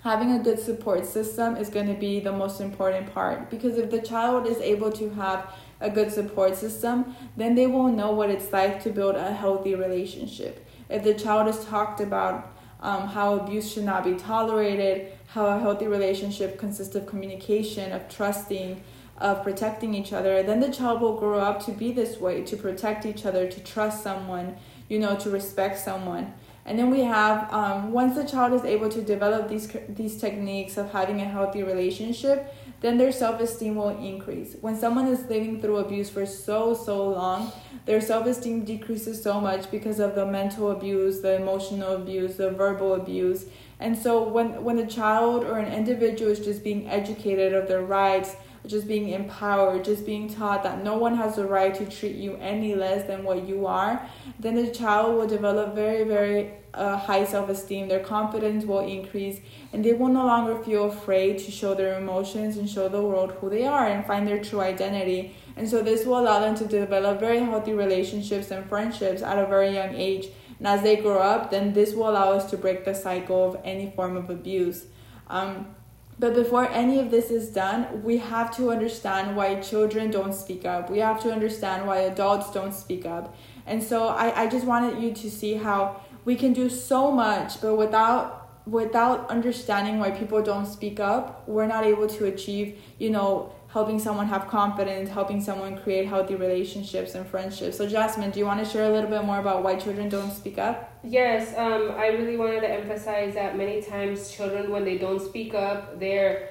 having 0.04 0.32
a 0.32 0.40
good 0.40 0.60
support 0.60 1.06
system 1.06 1.58
is 1.58 1.70
going 1.70 1.88
to 1.88 1.94
be 1.94 2.20
the 2.20 2.32
most 2.32 2.62
important 2.62 3.14
part 3.14 3.50
because 3.50 3.78
if 3.78 3.92
the 3.92 4.02
child 4.02 4.48
is 4.48 4.58
able 4.60 4.92
to 4.92 5.10
have 5.12 5.54
a 5.82 5.90
good 5.90 6.12
support 6.12 6.56
system, 6.56 7.16
then 7.38 7.56
they 7.56 7.68
will 7.68 7.90
know 7.90 8.12
what 8.12 8.30
it's 8.30 8.52
like 8.52 8.82
to 8.84 8.90
build 8.90 9.16
a 9.16 9.34
healthy 9.34 9.76
relationship. 9.76 10.66
If 10.90 11.04
the 11.04 11.14
child 11.14 11.48
is 11.48 11.66
talked 11.66 12.02
about 12.02 12.54
um, 12.82 13.08
how 13.08 13.36
abuse 13.36 13.72
should 13.72 13.84
not 13.84 14.04
be 14.04 14.16
tolerated, 14.16 15.14
how 15.28 15.46
a 15.46 15.60
healthy 15.60 15.88
relationship 15.88 16.58
consists 16.58 16.96
of 16.96 17.06
communication, 17.06 17.92
of 17.92 18.08
trusting, 18.10 18.82
of 19.18 19.44
protecting 19.44 19.94
each 19.94 20.14
other, 20.14 20.42
then 20.44 20.60
the 20.62 20.72
child 20.72 21.02
will 21.02 21.18
grow 21.18 21.40
up 21.40 21.64
to 21.66 21.72
be 21.72 21.92
this 21.92 22.20
way, 22.20 22.42
to 22.44 22.56
protect 22.56 23.06
each 23.06 23.26
other, 23.26 23.50
to 23.50 23.60
trust 23.62 24.02
someone, 24.02 24.56
you 24.88 24.98
know, 24.98 25.16
to 25.18 25.30
respect 25.30 25.78
someone. 25.78 26.34
And 26.70 26.78
then 26.78 26.92
we 26.92 27.02
have 27.02 27.52
um, 27.52 27.92
once 27.92 28.14
the 28.14 28.24
child 28.24 28.54
is 28.54 28.64
able 28.64 28.90
to 28.90 29.02
develop 29.02 29.50
these 29.50 29.68
these 29.90 30.22
techniques 30.22 30.78
of 30.78 30.92
having 30.92 31.20
a 31.20 31.26
healthy 31.26 31.64
relationship, 31.64 32.54
then 32.82 33.00
their 33.00 33.12
self 33.12 33.42
esteem 33.42 33.74
will 33.74 33.98
increase. 33.98 34.56
When 34.62 34.78
someone 34.78 35.08
is 35.08 35.26
living 35.28 35.60
through 35.62 35.78
abuse 35.78 36.12
for 36.12 36.28
so 36.28 36.76
so 36.76 37.10
long, 37.10 37.52
their 37.88 38.00
self 38.00 38.28
esteem 38.28 38.66
decreases 38.66 39.24
so 39.24 39.42
much 39.42 39.72
because 39.72 40.00
of 40.00 40.14
the 40.14 40.28
mental 40.28 40.70
abuse, 40.70 41.22
the 41.22 41.38
emotional 41.38 41.96
abuse, 41.96 42.38
the 42.38 42.52
verbal 42.52 42.94
abuse. 42.94 43.46
And 43.80 43.98
so 43.98 44.22
when 44.30 44.64
when 44.64 44.78
a 44.78 44.86
child 44.86 45.46
or 45.46 45.58
an 45.58 45.74
individual 45.74 46.32
is 46.32 46.40
just 46.40 46.64
being 46.64 46.88
educated 46.88 47.54
of 47.54 47.68
their 47.68 47.82
rights, 47.82 48.36
just 48.70 48.88
being 48.88 49.10
empowered, 49.10 49.84
just 49.84 50.06
being 50.06 50.32
taught 50.32 50.62
that 50.64 50.84
no 50.84 50.96
one 50.96 51.16
has 51.16 51.36
the 51.36 51.46
right 51.46 51.74
to 51.74 51.86
treat 51.86 52.16
you 52.16 52.36
any 52.36 52.76
less 52.76 53.08
than 53.08 53.24
what 53.24 53.48
you 53.48 53.66
are, 53.66 54.08
then 54.40 54.56
the 54.56 54.72
child 54.72 55.18
will 55.18 55.28
develop 55.28 55.74
very, 55.74 56.04
very 56.04 56.52
uh, 56.76 56.96
high 56.98 57.26
self 57.26 57.50
esteem. 57.50 57.88
Their 57.88 58.00
confidence 58.02 58.64
will 58.66 58.88
increase, 58.88 59.40
and 59.74 59.84
they 59.84 59.94
will 59.94 60.10
no 60.10 60.26
longer 60.26 60.62
feel 60.64 60.86
afraid 60.86 61.40
to 61.40 61.52
show 61.52 61.74
their 61.74 61.98
emotions 61.98 62.58
and 62.58 62.70
show 62.70 62.88
the 62.88 63.02
world 63.02 63.32
who 63.42 63.50
they 63.50 63.66
are 63.66 63.88
and 63.88 64.06
find 64.06 64.28
their 64.28 64.42
true 64.44 64.62
identity. 64.62 65.36
And 65.58 65.68
so, 65.68 65.82
this 65.82 66.06
will 66.06 66.20
allow 66.20 66.40
them 66.40 66.56
to 66.56 66.66
develop 66.66 67.20
very 67.20 67.40
healthy 67.40 67.74
relationships 67.74 68.52
and 68.52 68.70
friendships 68.70 69.24
at 69.24 69.40
a 69.40 69.48
very 69.48 69.74
young 69.74 69.96
age. 69.96 70.28
And 70.60 70.68
as 70.68 70.84
they 70.84 70.98
grow 70.98 71.20
up, 71.20 71.50
then 71.50 71.74
this 71.74 71.94
will 71.94 72.10
allow 72.10 72.34
us 72.34 72.50
to 72.52 72.58
break 72.58 72.86
the 72.86 72.94
cycle 72.94 73.50
of 73.50 73.62
any 73.64 73.92
form 73.96 74.16
of 74.16 74.30
abuse. 74.30 74.86
Um, 75.28 75.76
but 76.20 76.36
before 76.36 76.68
any 76.70 77.00
of 77.00 77.12
this 77.12 77.32
is 77.32 77.48
done, 77.50 78.04
we 78.04 78.18
have 78.18 78.56
to 78.58 78.72
understand 78.72 79.38
why 79.38 79.56
children 79.62 80.12
don't 80.12 80.34
speak 80.34 80.66
up. 80.66 80.90
We 80.90 81.00
have 81.00 81.22
to 81.24 81.32
understand 81.32 81.88
why 81.88 82.00
adults 82.00 82.52
don't 82.52 82.74
speak 82.74 83.06
up. 83.06 83.34
And 83.66 83.82
so 83.82 84.10
I, 84.10 84.44
I 84.44 84.48
just 84.48 84.66
wanted 84.66 85.02
you 85.02 85.14
to 85.14 85.32
see 85.32 85.54
how 85.54 86.02
we 86.26 86.36
can 86.36 86.52
do 86.52 86.70
so 86.70 87.10
much, 87.10 87.62
but 87.62 87.76
without 87.76 88.36
without 88.66 89.28
understanding 89.30 89.98
why 89.98 90.12
people 90.12 90.44
don't 90.44 90.66
speak 90.66 91.00
up, 91.00 91.48
we're 91.48 91.66
not 91.66 91.86
able 91.86 92.08
to 92.08 92.26
achieve, 92.26 92.78
you 93.00 93.10
know, 93.10 93.52
helping 93.70 93.98
someone 93.98 94.28
have 94.28 94.48
confidence, 94.48 95.10
helping 95.10 95.42
someone 95.42 95.78
create 95.82 96.06
healthy 96.08 96.36
relationships 96.36 97.16
and 97.16 97.26
friendships. 97.26 97.78
So, 97.78 97.88
Jasmine, 97.88 98.30
do 98.32 98.40
you 98.40 98.46
want 98.46 98.64
to 98.64 98.70
share 98.70 98.86
a 98.86 98.90
little 98.90 99.10
bit 99.10 99.24
more 99.24 99.40
about 99.40 99.64
why 99.64 99.76
children 99.76 100.10
don't 100.10 100.32
speak 100.32 100.60
up? 100.60 100.89
Yes, 101.04 101.58
um, 101.58 101.94
I 101.98 102.08
really 102.08 102.36
wanted 102.36 102.62
to 102.62 102.70
emphasize 102.70 103.34
that 103.36 103.58
many 103.58 103.82
times 103.82 104.32
children, 104.32 104.70
when 104.70 104.84
they 104.84 104.98
don't 104.98 105.22
speak 105.22 105.54
up, 105.54 106.00
they're 106.00 106.50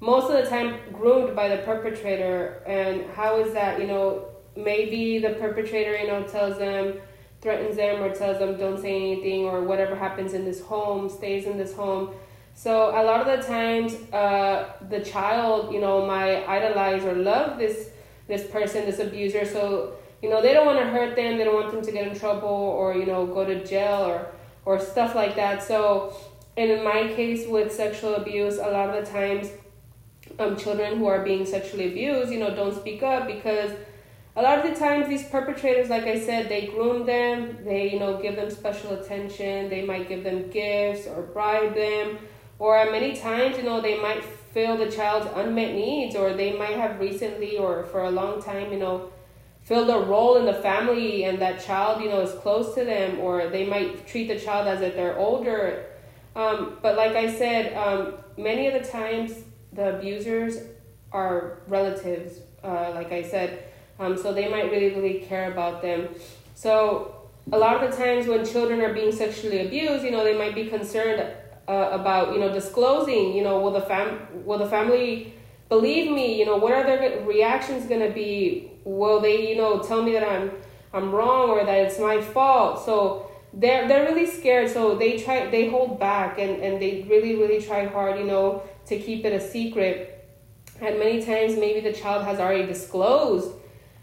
most 0.00 0.30
of 0.30 0.42
the 0.42 0.48
time 0.48 0.78
groomed 0.92 1.34
by 1.34 1.48
the 1.48 1.62
perpetrator. 1.62 2.62
And 2.66 3.10
how 3.12 3.40
is 3.40 3.54
that? 3.54 3.80
You 3.80 3.86
know, 3.86 4.26
maybe 4.54 5.18
the 5.18 5.30
perpetrator, 5.30 5.96
you 5.96 6.08
know, 6.08 6.24
tells 6.24 6.58
them, 6.58 6.98
threatens 7.40 7.76
them, 7.76 8.02
or 8.02 8.14
tells 8.14 8.38
them, 8.38 8.58
don't 8.58 8.80
say 8.80 8.94
anything, 8.94 9.44
or 9.44 9.62
whatever 9.62 9.96
happens 9.96 10.34
in 10.34 10.44
this 10.44 10.60
home 10.60 11.08
stays 11.08 11.46
in 11.46 11.56
this 11.56 11.74
home 11.74 12.14
so 12.56 12.88
a 12.98 13.04
lot 13.04 13.20
of 13.20 13.26
the 13.26 13.46
times, 13.46 13.92
uh, 14.14 14.72
the 14.88 15.00
child, 15.00 15.74
you 15.74 15.78
know, 15.78 16.06
might 16.06 16.46
idolize 16.48 17.04
or 17.04 17.12
love 17.12 17.58
this 17.58 17.90
this 18.28 18.46
person, 18.46 18.86
this 18.86 18.98
abuser. 18.98 19.44
So 19.44 19.98
you 20.22 20.30
know, 20.30 20.40
they 20.42 20.52
don't 20.52 20.66
want 20.66 20.78
to 20.78 20.86
hurt 20.86 21.16
them. 21.16 21.38
They 21.38 21.44
don't 21.44 21.54
want 21.54 21.72
them 21.72 21.82
to 21.82 21.92
get 21.92 22.06
in 22.06 22.18
trouble 22.18 22.48
or 22.48 22.94
you 22.94 23.06
know 23.06 23.26
go 23.26 23.44
to 23.44 23.64
jail 23.64 24.02
or 24.02 24.32
or 24.64 24.80
stuff 24.80 25.14
like 25.14 25.36
that. 25.36 25.62
So, 25.62 26.16
and 26.56 26.70
in 26.70 26.82
my 26.82 27.12
case 27.14 27.46
with 27.46 27.72
sexual 27.72 28.16
abuse, 28.16 28.58
a 28.58 28.68
lot 28.68 28.90
of 28.90 29.04
the 29.04 29.10
times, 29.10 29.50
um, 30.38 30.56
children 30.56 30.98
who 30.98 31.06
are 31.06 31.22
being 31.22 31.46
sexually 31.46 31.88
abused, 31.88 32.32
you 32.32 32.38
know, 32.38 32.54
don't 32.54 32.74
speak 32.74 33.02
up 33.02 33.26
because 33.26 33.70
a 34.34 34.42
lot 34.42 34.58
of 34.58 34.70
the 34.70 34.78
times 34.78 35.08
these 35.08 35.26
perpetrators 35.30 35.88
like 35.88 36.02
i 36.02 36.20
said 36.20 36.46
they 36.46 36.66
groom 36.66 37.06
them 37.06 37.56
they 37.64 37.90
you 37.90 37.98
know 37.98 38.20
give 38.20 38.36
them 38.36 38.50
special 38.50 38.90
attention 38.92 39.70
they 39.70 39.82
might 39.82 40.10
give 40.10 40.22
them 40.24 40.50
gifts 40.50 41.06
or 41.06 41.22
bribe 41.22 41.74
them 41.74 42.18
or 42.58 42.90
many 42.90 43.14
times, 43.14 43.58
you 43.58 43.64
know, 43.64 43.80
they 43.80 44.00
might 44.00 44.24
fill 44.24 44.76
the 44.76 44.90
child's 44.90 45.28
unmet 45.34 45.74
needs, 45.74 46.16
or 46.16 46.32
they 46.32 46.56
might 46.56 46.76
have 46.76 46.98
recently 46.98 47.58
or 47.58 47.84
for 47.84 48.04
a 48.04 48.10
long 48.10 48.42
time, 48.42 48.72
you 48.72 48.78
know, 48.78 49.10
filled 49.66 49.90
a 49.90 49.98
role 50.06 50.36
in 50.36 50.46
the 50.46 50.54
family 50.54 51.24
and 51.24 51.40
that 51.40 51.60
child, 51.60 52.00
you 52.00 52.08
know, 52.08 52.20
is 52.20 52.32
close 52.40 52.72
to 52.76 52.84
them, 52.84 53.18
or 53.18 53.48
they 53.48 53.66
might 53.66 54.06
treat 54.06 54.28
the 54.28 54.38
child 54.38 54.68
as 54.68 54.80
if 54.80 54.94
they're 54.94 55.18
older. 55.18 55.86
Um, 56.36 56.78
but 56.82 56.96
like 56.96 57.16
I 57.16 57.36
said, 57.36 57.76
um, 57.76 58.14
many 58.38 58.68
of 58.68 58.80
the 58.80 58.88
times 58.88 59.32
the 59.72 59.98
abusers 59.98 60.58
are 61.10 61.62
relatives, 61.66 62.38
uh, 62.62 62.92
like 62.94 63.10
I 63.10 63.22
said, 63.22 63.64
um, 63.98 64.16
so 64.16 64.32
they 64.32 64.48
might 64.48 64.70
really, 64.70 64.94
really 64.94 65.18
care 65.26 65.50
about 65.50 65.82
them. 65.82 66.10
So 66.54 67.28
a 67.50 67.58
lot 67.58 67.82
of 67.82 67.90
the 67.90 67.96
times 67.96 68.28
when 68.28 68.46
children 68.46 68.80
are 68.82 68.94
being 68.94 69.10
sexually 69.10 69.66
abused, 69.66 70.04
you 70.04 70.12
know, 70.12 70.22
they 70.22 70.38
might 70.38 70.54
be 70.54 70.66
concerned 70.66 71.26
uh, 71.68 71.88
about 71.90 72.32
you 72.32 72.38
know 72.38 72.52
disclosing 72.52 73.34
you 73.34 73.42
know 73.42 73.58
will 73.58 73.72
the 73.72 73.80
fam 73.80 74.20
will 74.44 74.58
the 74.58 74.68
family 74.68 75.34
believe 75.68 76.12
me 76.12 76.38
you 76.38 76.46
know 76.46 76.56
what 76.56 76.72
are 76.72 76.84
their 76.84 77.24
reactions 77.26 77.86
going 77.86 78.00
to 78.00 78.14
be 78.14 78.70
will 78.86 79.18
they 79.18 79.50
you 79.50 79.56
know 79.56 79.80
tell 79.80 80.00
me 80.00 80.12
that 80.12 80.22
i'm 80.22 80.48
i'm 80.94 81.10
wrong 81.10 81.50
or 81.50 81.64
that 81.64 81.78
it's 81.86 81.98
my 81.98 82.20
fault. 82.22 82.84
So 82.84 83.30
they're 83.52 83.86
they're 83.88 84.04
really 84.04 84.26
scared. 84.26 84.70
So 84.70 84.94
they 84.94 85.18
try 85.18 85.50
they 85.50 85.68
hold 85.68 85.98
back 85.98 86.38
and 86.38 86.62
and 86.62 86.80
they 86.80 87.04
really 87.10 87.34
really 87.34 87.60
try 87.60 87.84
hard 87.84 88.18
you 88.18 88.24
know 88.24 88.62
to 88.86 88.98
keep 88.98 89.24
it 89.24 89.32
a 89.32 89.40
secret. 89.40 90.12
And 90.80 90.98
many 90.98 91.24
times 91.24 91.56
maybe 91.56 91.80
the 91.80 91.92
child 91.92 92.24
has 92.24 92.38
already 92.38 92.66
disclosed 92.66 93.50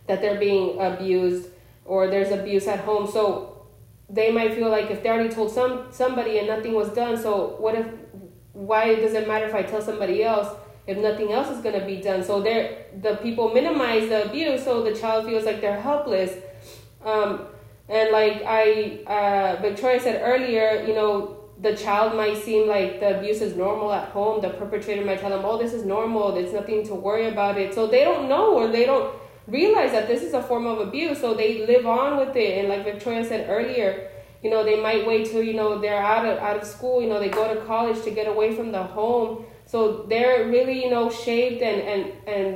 that 0.08 0.22
they're 0.22 0.39
being 0.39 0.80
abused 0.80 1.50
or 1.86 2.08
there's 2.08 2.32
abuse 2.32 2.67
at 2.67 2.80
home. 2.80 3.10
So 3.10 3.67
they 4.10 4.32
might 4.32 4.54
feel 4.54 4.69
like 4.69 4.91
if 4.91 5.02
they 5.02 5.10
already 5.10 5.34
told 5.34 5.52
some 5.52 5.88
somebody 5.91 6.39
and 6.39 6.48
nothing 6.48 6.74
was 6.74 6.89
done, 6.89 7.15
so 7.17 7.56
what 7.60 7.76
if? 7.76 7.88
Why 8.52 8.96
does 8.96 9.13
it 9.13 9.28
matter 9.28 9.46
if 9.46 9.56
I 9.56 9.63
tell 9.63 9.82
somebody 9.82 10.24
else 10.24 10.50
if 10.86 10.98
nothing 10.98 11.32
else 11.32 11.50
is 11.50 11.62
going 11.62 11.80
to 11.80 11.86
be 11.86 11.98
done? 11.98 12.24
So 12.24 12.41
they 12.41 12.86
the 13.02 13.15
people 13.15 13.54
minimize 13.54 14.10
the 14.10 14.26
abuse, 14.26 14.63
so 14.63 14.84
the 14.84 14.93
child 14.93 15.26
feels 15.26 15.46
like 15.46 15.62
they're 15.62 15.80
helpless. 15.80 16.38
Um, 17.04 17.48
and 17.89 18.12
like 18.12 18.43
I, 18.46 19.04
uh, 19.08 19.62
Victoria 19.62 20.00
said 20.00 20.22
earlier, 20.24 20.84
you 20.88 20.93
know, 20.93 21.43
the 21.60 21.76
child 21.76 22.15
might 22.15 22.38
seem 22.38 22.67
like 22.67 23.00
the 23.00 23.17
abuse 23.17 23.41
is 23.41 23.56
normal 23.56 23.91
at 23.91 24.10
home. 24.10 24.41
The 24.41 24.50
perpetrator 24.50 25.06
might 25.06 25.19
tell 25.19 25.30
them, 25.30 25.46
"Oh, 25.46 25.58
this 25.58 25.74
is 25.74 25.86
normal. 25.86 26.32
There's 26.32 26.54
nothing 26.54 26.86
to 26.88 26.96
worry 26.96 27.28
about 27.28 27.58
it." 27.58 27.74
So 27.74 27.88
they 27.88 28.04
don't 28.04 28.28
know 28.28 28.54
or 28.54 28.67
they 28.67 28.86
don't 28.86 29.13
realize 29.48 29.91
that 29.91 30.08
this 30.08 30.24
is 30.24 30.34
a 30.34 30.41
form 30.41 30.65
of 30.65 30.80
abuse, 30.80 31.19
so 31.19 31.34
they 31.34 31.65
live 31.65 31.86
on 31.86 32.17
with 32.17 32.36
it. 32.36 32.60
And 32.60 32.69
like 32.69 32.84
Victoria 32.84 33.24
said 33.24 33.50
earlier, 33.50 34.10
you 34.41 34.50
know, 34.50 34.63
they 34.63 34.82
might 34.82 35.06
wait 35.08 35.30
till 35.30 35.43
you 35.43 35.54
know 35.54 35.80
they're 35.80 36.02
out 36.02 36.26
of 36.26 36.38
out 36.39 36.58
of 36.58 36.67
school. 36.67 37.02
You 37.02 37.10
know, 37.10 37.19
they 37.19 37.30
go 37.30 37.54
to 37.54 37.62
college 37.62 38.02
to 38.04 38.12
get 38.12 38.28
away 38.28 38.56
from 38.56 38.72
the 38.72 38.84
home. 38.84 39.46
So 39.74 40.06
they're 40.08 40.48
really 40.50 40.84
you 40.84 40.92
know 40.92 41.10
shaped 41.10 41.64
and 41.64 41.82
and 41.92 42.02
and 42.28 42.48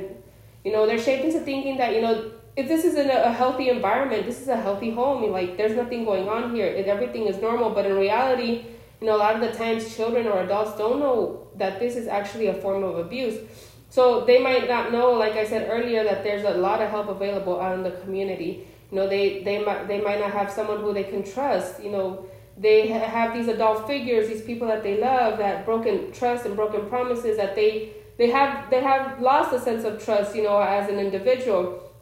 you 0.64 0.70
know 0.70 0.86
they're 0.86 1.04
shaped 1.06 1.24
into 1.24 1.40
thinking 1.40 1.76
that 1.78 1.92
you 1.96 2.00
know 2.00 2.30
if 2.54 2.68
this 2.68 2.84
is 2.84 2.94
in 2.94 3.10
a, 3.10 3.32
healthy 3.32 3.70
environment, 3.70 4.24
this 4.24 4.40
is 4.40 4.46
a 4.46 4.56
healthy 4.56 4.90
home. 4.90 5.28
Like 5.32 5.56
there's 5.56 5.74
nothing 5.74 6.04
going 6.04 6.28
on 6.28 6.54
here. 6.54 6.66
If 6.66 6.86
everything 6.86 7.26
is 7.26 7.38
normal, 7.38 7.70
but 7.70 7.86
in 7.86 7.96
reality, 7.96 8.66
you 9.00 9.06
know, 9.08 9.16
a 9.16 9.22
lot 9.26 9.34
of 9.34 9.40
the 9.40 9.52
times 9.52 9.96
children 9.96 10.28
or 10.28 10.42
adults 10.42 10.78
don't 10.78 11.00
know 11.00 11.48
that 11.56 11.80
this 11.80 11.96
is 11.96 12.06
actually 12.06 12.46
a 12.46 12.54
form 12.54 12.84
of 12.84 12.98
abuse. 12.98 13.36
So 13.90 14.24
they 14.24 14.38
might 14.40 14.68
not 14.68 14.92
know, 14.92 15.12
like 15.12 15.34
I 15.34 15.44
said 15.44 15.68
earlier, 15.68 16.04
that 16.04 16.22
there's 16.22 16.44
a 16.44 16.56
lot 16.66 16.80
of 16.80 16.90
help 16.90 17.08
available 17.08 17.60
out 17.60 17.74
in 17.74 17.82
the 17.82 17.96
community. 18.02 18.66
You 18.90 18.96
know, 18.96 19.08
they, 19.08 19.42
they, 19.42 19.64
might, 19.64 19.88
they 19.88 20.00
might 20.00 20.20
not 20.20 20.32
have 20.32 20.52
someone 20.52 20.80
who 20.80 20.92
they 20.94 21.04
can 21.04 21.24
trust. 21.24 21.82
You 21.82 21.90
know, 21.90 22.26
they 22.58 22.88
have 22.88 23.32
these 23.32 23.48
adult 23.48 23.86
figures, 23.86 24.28
these 24.28 24.42
people 24.42 24.66
that 24.68 24.82
they 24.82 25.00
love, 25.00 25.38
that 25.38 25.64
broken 25.64 26.12
trust 26.12 26.44
and 26.44 26.56
broken 26.56 26.88
promises 26.88 27.36
that 27.36 27.54
they, 27.54 27.92
they, 28.16 28.30
have, 28.30 28.68
they 28.70 28.82
have 28.82 29.20
lost 29.20 29.52
a 29.52 29.60
sense 29.60 29.84
of 29.84 30.04
trust, 30.04 30.34
you 30.34 30.42
know, 30.42 30.60
as 30.60 30.90
an 30.90 30.98
individual. 30.98 31.92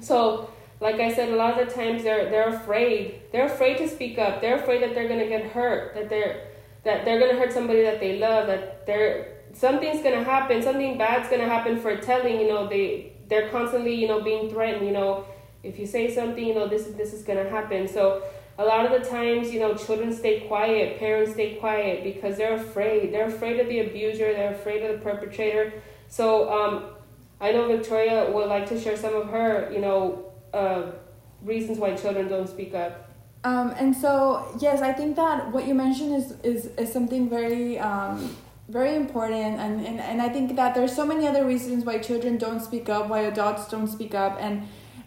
So, 0.00 0.50
like 0.80 0.96
I 0.96 1.12
said, 1.12 1.28
a 1.28 1.36
lot 1.36 1.60
of 1.60 1.68
the 1.68 1.74
times 1.74 2.02
they're, 2.02 2.30
they're 2.30 2.48
afraid. 2.48 3.20
They're 3.30 3.46
afraid 3.46 3.76
to 3.78 3.88
speak 3.88 4.18
up. 4.18 4.40
They're 4.40 4.56
afraid 4.56 4.82
that 4.82 4.94
they're 4.94 5.08
going 5.08 5.20
to 5.20 5.28
get 5.28 5.50
hurt, 5.50 5.94
that 5.94 6.08
they're, 6.08 6.48
that 6.84 7.04
they're 7.04 7.18
going 7.18 7.32
to 7.32 7.38
hurt 7.38 7.52
somebody 7.52 7.82
that 7.82 8.00
they 8.00 8.18
love, 8.18 8.46
that 8.46 8.86
they're 8.86 9.40
something's 9.52 10.02
gonna 10.02 10.22
happen, 10.22 10.62
something 10.62 10.96
bad's 10.98 11.28
gonna 11.28 11.48
happen 11.48 11.80
for 11.80 11.96
telling, 11.96 12.40
you 12.40 12.48
know, 12.48 12.68
they 12.68 13.12
they're 13.28 13.48
constantly, 13.48 13.94
you 13.94 14.08
know, 14.08 14.20
being 14.22 14.50
threatened, 14.50 14.86
you 14.86 14.92
know, 14.92 15.24
if 15.62 15.78
you 15.78 15.86
say 15.86 16.12
something, 16.12 16.44
you 16.44 16.54
know, 16.54 16.68
this 16.68 16.86
this 16.96 17.12
is 17.12 17.22
gonna 17.22 17.48
happen. 17.48 17.88
So 17.88 18.22
a 18.60 18.64
lot 18.64 18.84
of 18.84 18.92
the 18.92 19.08
times, 19.08 19.50
you 19.54 19.58
know, 19.58 19.74
children 19.74 20.12
stay 20.12 20.40
quiet, 20.40 20.98
parents 20.98 21.32
stay 21.32 21.54
quiet 21.54 22.04
because 22.04 22.36
they're 22.36 22.56
afraid. 22.56 23.10
They're 23.10 23.28
afraid 23.28 23.58
of 23.58 23.68
the 23.68 23.80
abuser, 23.80 24.34
they're 24.34 24.52
afraid 24.52 24.82
of 24.82 24.98
the 24.98 25.02
perpetrator. 25.02 25.72
So 26.08 26.52
um, 26.52 26.84
I 27.40 27.52
know 27.52 27.66
Victoria 27.68 28.30
would 28.30 28.48
like 28.48 28.68
to 28.68 28.78
share 28.78 28.98
some 28.98 29.14
of 29.14 29.28
her, 29.28 29.70
you 29.72 29.80
know, 29.80 30.30
uh, 30.52 30.92
reasons 31.40 31.78
why 31.78 31.96
children 31.96 32.28
don't 32.28 32.48
speak 32.48 32.74
up. 32.74 33.10
Um, 33.44 33.72
and 33.78 33.96
so 33.96 34.54
yes, 34.60 34.82
I 34.82 34.92
think 34.92 35.16
that 35.16 35.50
what 35.52 35.66
you 35.66 35.74
mentioned 35.74 36.14
is 36.14 36.32
is, 36.42 36.66
is 36.76 36.92
something 36.92 37.30
very 37.30 37.78
um, 37.78 38.36
very 38.68 38.94
important 38.94 39.58
and, 39.58 39.84
and 39.84 39.98
and 39.98 40.22
i 40.22 40.28
think 40.28 40.54
that 40.54 40.76
there's 40.76 40.94
so 40.94 41.04
many 41.04 41.26
other 41.26 41.44
reasons 41.44 41.84
why 41.84 41.98
children 41.98 42.38
don't 42.38 42.60
speak 42.60 42.88
up 42.88 43.08
why 43.08 43.22
adults 43.22 43.66
don't 43.68 43.88
speak 43.88 44.14
up 44.14 44.36
and 44.38 44.62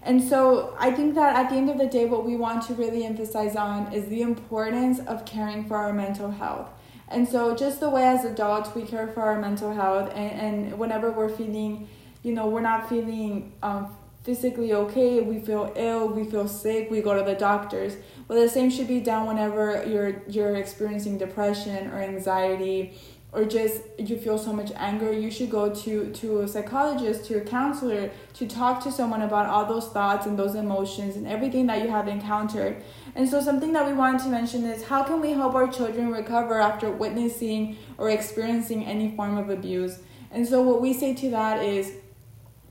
and 0.06 0.22
so 0.22 0.76
i 0.80 0.92
think 0.92 1.16
that 1.16 1.36
at 1.36 1.50
the 1.50 1.56
end 1.56 1.70
of 1.70 1.78
the 1.78 1.88
day 1.88 2.06
what 2.06 2.26
we 2.26 2.36
want 2.36 2.66
to 2.66 2.74
really 2.74 3.06
emphasize 3.06 3.56
on 3.56 3.92
is 3.94 4.08
the 4.10 4.22
importance 4.22 5.00
of 5.00 5.26
caring 5.26 5.66
for 5.66 5.78
our 5.78 5.94
mental 5.94 6.32
health. 6.32 6.70
And 7.10 7.28
so 7.28 7.56
just 7.56 7.80
the 7.80 7.90
way 7.90 8.06
as 8.08 8.26
adults 8.26 8.74
we 8.74 8.84
care 8.84 9.08
for 9.08 9.22
our 9.22 9.40
mental 9.40 9.72
health 9.74 10.12
and, 10.16 10.32
and 10.42 10.80
whenever 10.80 11.12
we're 11.12 11.30
feeling 11.30 11.88
you 12.24 12.34
know 12.34 12.48
we're 12.48 12.62
not 12.62 12.90
feeling 12.90 13.52
um, 13.62 13.96
physically 14.24 14.74
okay 14.74 15.20
we 15.20 15.38
feel 15.40 15.72
ill 15.76 16.08
we 16.08 16.24
feel 16.24 16.48
sick 16.48 16.90
we 16.90 17.02
go 17.02 17.16
to 17.18 17.24
the 17.24 17.36
doctors. 17.36 17.98
Well 18.28 18.42
the 18.42 18.50
same 18.50 18.72
should 18.72 18.88
be 18.88 19.00
done 19.00 19.28
whenever 19.28 19.86
you're 19.86 20.24
you're 20.28 20.56
experiencing 20.56 21.18
depression 21.18 21.92
or 21.92 22.02
anxiety 22.02 22.98
or 23.34 23.46
just 23.46 23.82
you 23.98 24.16
feel 24.18 24.38
so 24.38 24.54
much 24.54 24.72
anger 24.76 25.12
you 25.12 25.32
should 25.32 25.50
go 25.50 25.74
to 25.74 26.12
to 26.12 26.42
a 26.42 26.48
psychologist 26.48 27.26
to 27.26 27.38
a 27.38 27.42
counselor 27.42 28.12
to 28.34 28.48
talk 28.48 28.84
to 28.84 28.92
someone 28.92 29.24
about 29.24 29.48
all 29.48 29.66
those 29.66 29.88
thoughts 29.88 30.28
and 30.28 30.38
those 30.38 30.54
emotions 30.54 31.16
and 31.16 31.28
everything 31.28 31.66
that 31.66 31.82
you 31.82 31.90
have 31.90 32.08
encountered. 32.08 32.82
And 33.16 33.28
so 33.28 33.42
something 33.42 33.74
that 33.74 33.86
we 33.86 33.94
wanted 33.94 34.22
to 34.24 34.30
mention 34.30 34.66
is 34.66 34.84
how 34.84 35.04
can 35.04 35.20
we 35.20 35.32
help 35.32 35.56
our 35.56 35.68
children 35.68 36.12
recover 36.12 36.60
after 36.60 36.92
witnessing 36.92 37.78
or 37.98 38.10
experiencing 38.10 38.86
any 38.86 39.16
form 39.16 39.38
of 39.38 39.50
abuse? 39.50 40.00
And 40.32 40.48
so 40.48 40.62
what 40.62 40.82
we 40.82 40.94
say 40.94 41.14
to 41.16 41.30
that 41.32 41.64
is 41.64 41.94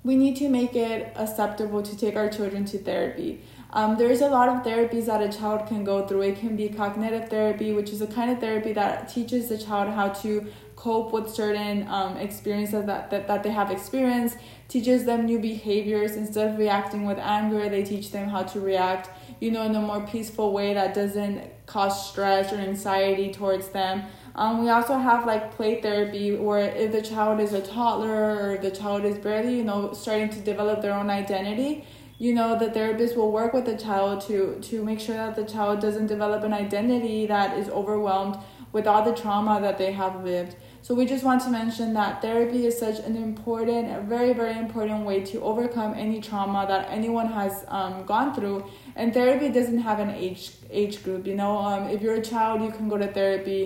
we 0.05 0.17
need 0.17 0.37
to 0.37 0.49
make 0.49 0.75
it 0.75 1.13
acceptable 1.17 1.83
to 1.83 1.97
take 1.97 2.17
our 2.17 2.29
children 2.29 2.65
to 2.67 2.79
therapy 2.79 3.43
um, 3.73 3.97
there's 3.97 4.21
a 4.21 4.29
lot 4.29 4.49
of 4.49 4.63
therapies 4.63 5.07
that 5.07 5.23
a 5.23 5.37
child 5.37 5.67
can 5.67 5.83
go 5.83 6.07
through. 6.07 6.23
It 6.23 6.39
can 6.39 6.57
be 6.57 6.69
cognitive 6.69 7.29
therapy, 7.29 7.73
which 7.73 7.91
is 7.91 8.03
a 8.03 8.07
kind 8.07 8.31
of 8.31 8.39
therapy 8.39 8.73
that 8.75 9.09
teaches 9.09 9.49
the 9.49 9.57
child 9.57 9.89
how 9.95 10.09
to 10.09 10.47
cope 10.77 11.13
with 11.13 11.31
certain 11.31 11.87
um, 11.89 12.17
experiences 12.17 12.85
that, 12.87 13.11
that, 13.11 13.29
that 13.29 13.43
they 13.43 13.51
have 13.51 13.71
experienced, 13.71 14.37
teaches 14.69 15.05
them 15.05 15.25
new 15.25 15.39
behaviors. 15.39 16.17
Instead 16.17 16.51
of 16.51 16.59
reacting 16.59 17.07
with 17.07 17.19
anger, 17.19 17.69
they 17.69 17.83
teach 17.83 18.11
them 18.11 18.29
how 18.29 18.43
to 18.43 18.61
react, 18.61 19.09
you 19.41 19.51
know, 19.51 19.63
in 19.63 19.75
a 19.75 19.81
more 19.81 20.07
peaceful 20.07 20.53
way 20.53 20.75
that 20.75 20.93
doesn't 20.93 21.41
cause 21.67 22.11
stress 22.11 22.53
or 22.53 22.57
anxiety 22.57 23.33
towards 23.33 23.69
them. 23.69 24.03
Um, 24.35 24.63
we 24.63 24.71
also 24.71 24.97
have 24.99 25.27
like 25.27 25.53
play 25.53 25.81
therapy, 25.81 26.35
where 26.35 26.71
if 26.75 26.93
the 26.93 27.03
child 27.03 27.41
is 27.41 27.53
a 27.53 27.61
toddler 27.61 28.53
or 28.53 28.59
the 28.59 28.71
child 28.71 29.05
is 29.05 29.19
barely, 29.19 29.57
you 29.57 29.65
know, 29.65 29.93
starting 29.93 30.31
to 30.31 30.41
develop 30.41 30.83
their 30.83 30.95
own 30.95 31.11
identity, 31.11 31.87
you 32.25 32.33
know, 32.39 32.51
the 32.57 32.71
therapist 32.71 33.17
will 33.17 33.33
work 33.33 33.53
with 33.53 33.67
the 33.71 33.77
child 33.87 34.15
to 34.29 34.37
to 34.69 34.77
make 34.89 35.01
sure 35.07 35.17
that 35.23 35.35
the 35.41 35.47
child 35.55 35.81
doesn't 35.87 36.09
develop 36.15 36.41
an 36.49 36.55
identity 36.67 37.21
that 37.35 37.59
is 37.61 37.69
overwhelmed 37.81 38.37
with 38.75 38.87
all 38.91 39.03
the 39.11 39.17
trauma 39.23 39.55
that 39.61 39.77
they 39.77 39.91
have 40.03 40.15
lived. 40.33 40.55
So 40.87 40.95
we 40.99 41.05
just 41.15 41.25
want 41.25 41.41
to 41.43 41.51
mention 41.51 41.95
that 41.95 42.23
therapy 42.23 42.61
is 42.69 42.79
such 42.79 42.99
an 43.09 43.17
important, 43.17 43.85
a 43.97 44.01
very, 44.15 44.33
very 44.43 44.57
important 44.67 45.01
way 45.09 45.19
to 45.31 45.37
overcome 45.51 45.91
any 46.05 46.21
trauma 46.29 46.65
that 46.73 46.89
anyone 46.99 47.29
has 47.41 47.65
um, 47.79 47.95
gone 48.13 48.35
through. 48.37 48.59
And 48.97 49.13
therapy 49.19 49.49
doesn't 49.59 49.83
have 49.89 49.99
an 50.07 50.11
age 50.11 50.45
age 50.83 50.97
group. 51.05 51.27
You 51.27 51.37
know, 51.43 51.55
um, 51.59 51.83
if 51.95 51.99
you're 52.03 52.19
a 52.25 52.27
child, 52.33 52.63
you 52.63 52.73
can 52.79 52.89
go 52.89 52.99
to 53.05 53.11
therapy. 53.21 53.61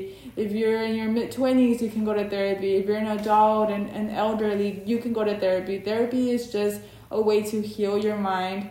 If 0.45 0.51
you're 0.59 0.83
in 0.88 0.95
your 1.01 1.11
mid 1.19 1.31
twenties, 1.38 1.83
you 1.85 1.90
can 1.90 2.05
go 2.11 2.14
to 2.21 2.27
therapy. 2.37 2.71
If 2.81 2.87
you're 2.87 3.03
an 3.07 3.12
adult 3.19 3.71
and, 3.77 3.87
and 3.99 4.11
elderly, 4.27 4.71
you 4.90 4.99
can 5.05 5.12
go 5.12 5.25
to 5.31 5.38
therapy. 5.47 5.79
Therapy 5.92 6.31
is 6.37 6.51
just 6.59 6.81
a 7.11 7.21
way 7.21 7.42
to 7.42 7.62
heal 7.62 7.99
your 7.99 8.16
mind 8.16 8.71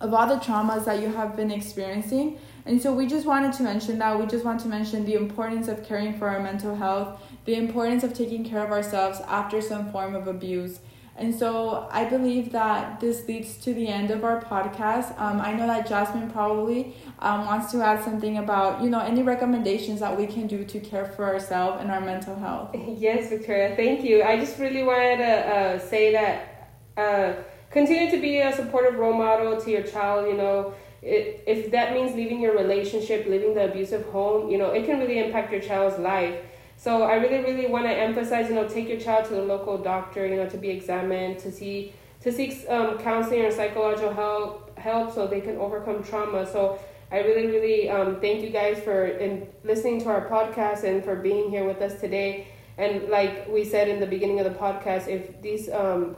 of 0.00 0.12
all 0.12 0.26
the 0.26 0.36
traumas 0.36 0.84
that 0.84 1.00
you 1.00 1.08
have 1.08 1.36
been 1.36 1.50
experiencing. 1.50 2.38
And 2.64 2.80
so 2.80 2.92
we 2.92 3.06
just 3.06 3.26
wanted 3.26 3.52
to 3.54 3.62
mention 3.62 3.98
that. 3.98 4.18
We 4.18 4.26
just 4.26 4.44
want 4.44 4.60
to 4.60 4.68
mention 4.68 5.04
the 5.04 5.14
importance 5.14 5.68
of 5.68 5.84
caring 5.84 6.18
for 6.18 6.28
our 6.28 6.40
mental 6.40 6.74
health 6.74 7.20
the 7.44 7.54
importance 7.54 8.04
of 8.04 8.14
taking 8.14 8.44
care 8.44 8.64
of 8.64 8.70
ourselves 8.70 9.20
after 9.26 9.60
some 9.60 9.90
form 9.90 10.14
of 10.14 10.28
abuse. 10.28 10.80
And 11.14 11.34
so 11.34 11.88
I 11.90 12.06
believe 12.06 12.52
that 12.52 12.98
this 13.00 13.28
leads 13.28 13.58
to 13.58 13.74
the 13.74 13.86
end 13.86 14.10
of 14.10 14.24
our 14.24 14.40
podcast. 14.42 15.18
Um, 15.20 15.40
I 15.40 15.52
know 15.52 15.66
that 15.66 15.86
Jasmine 15.86 16.30
probably 16.30 16.94
um, 17.18 17.44
wants 17.44 17.70
to 17.72 17.82
add 17.82 18.02
something 18.02 18.38
about, 18.38 18.82
you 18.82 18.88
know, 18.88 19.00
any 19.00 19.22
recommendations 19.22 20.00
that 20.00 20.16
we 20.16 20.26
can 20.26 20.46
do 20.46 20.64
to 20.64 20.80
care 20.80 21.04
for 21.04 21.26
ourselves 21.26 21.82
and 21.82 21.90
our 21.90 22.00
mental 22.00 22.34
health. 22.36 22.74
Yes, 23.02 23.28
Victoria, 23.28 23.76
thank 23.76 24.04
you. 24.04 24.22
I 24.22 24.38
just 24.38 24.58
really 24.58 24.82
wanted 24.82 25.18
to 25.18 25.32
uh, 25.32 25.78
say 25.78 26.12
that 26.12 26.70
uh, 26.96 27.42
continue 27.72 28.10
to 28.10 28.20
be 28.20 28.38
a 28.38 28.54
supportive 28.54 28.94
role 28.94 29.14
model 29.14 29.60
to 29.60 29.70
your 29.70 29.82
child, 29.82 30.28
you 30.28 30.36
know. 30.36 30.74
It, 31.02 31.42
if 31.48 31.72
that 31.72 31.94
means 31.94 32.14
leaving 32.14 32.40
your 32.40 32.56
relationship, 32.56 33.26
leaving 33.26 33.54
the 33.54 33.64
abusive 33.70 34.04
home, 34.06 34.50
you 34.50 34.58
know, 34.58 34.70
it 34.70 34.86
can 34.86 35.00
really 35.00 35.18
impact 35.18 35.50
your 35.50 35.60
child's 35.60 35.98
life. 35.98 36.36
So 36.76 37.02
I 37.02 37.14
really, 37.14 37.42
really 37.42 37.66
want 37.66 37.86
to 37.86 37.92
emphasize, 37.92 38.48
you 38.48 38.54
know, 38.54 38.68
take 38.68 38.88
your 38.88 39.00
child 39.00 39.24
to 39.26 39.34
the 39.34 39.42
local 39.42 39.78
doctor, 39.78 40.26
you 40.26 40.36
know, 40.36 40.48
to 40.48 40.56
be 40.56 40.68
examined, 40.68 41.40
to 41.40 41.50
see, 41.50 41.92
to 42.20 42.30
seek 42.30 42.64
um, 42.68 42.98
counseling 42.98 43.44
or 43.44 43.50
psychological 43.50 44.12
help, 44.12 44.78
help 44.78 45.12
so 45.12 45.26
they 45.26 45.40
can 45.40 45.56
overcome 45.56 46.04
trauma. 46.04 46.46
So 46.46 46.78
I 47.10 47.18
really, 47.18 47.46
really 47.46 47.90
um, 47.90 48.20
thank 48.20 48.42
you 48.42 48.50
guys 48.50 48.80
for 48.80 49.06
in 49.06 49.48
listening 49.64 50.00
to 50.02 50.08
our 50.08 50.28
podcast 50.28 50.84
and 50.84 51.04
for 51.04 51.16
being 51.16 51.50
here 51.50 51.64
with 51.64 51.82
us 51.82 52.00
today. 52.00 52.46
And 52.78 53.08
like 53.08 53.48
we 53.48 53.64
said 53.64 53.88
in 53.88 54.00
the 54.00 54.06
beginning 54.06 54.40
of 54.40 54.44
the 54.44 54.58
podcast, 54.58 55.08
if 55.08 55.42
these 55.42 55.68
um, 55.70 56.16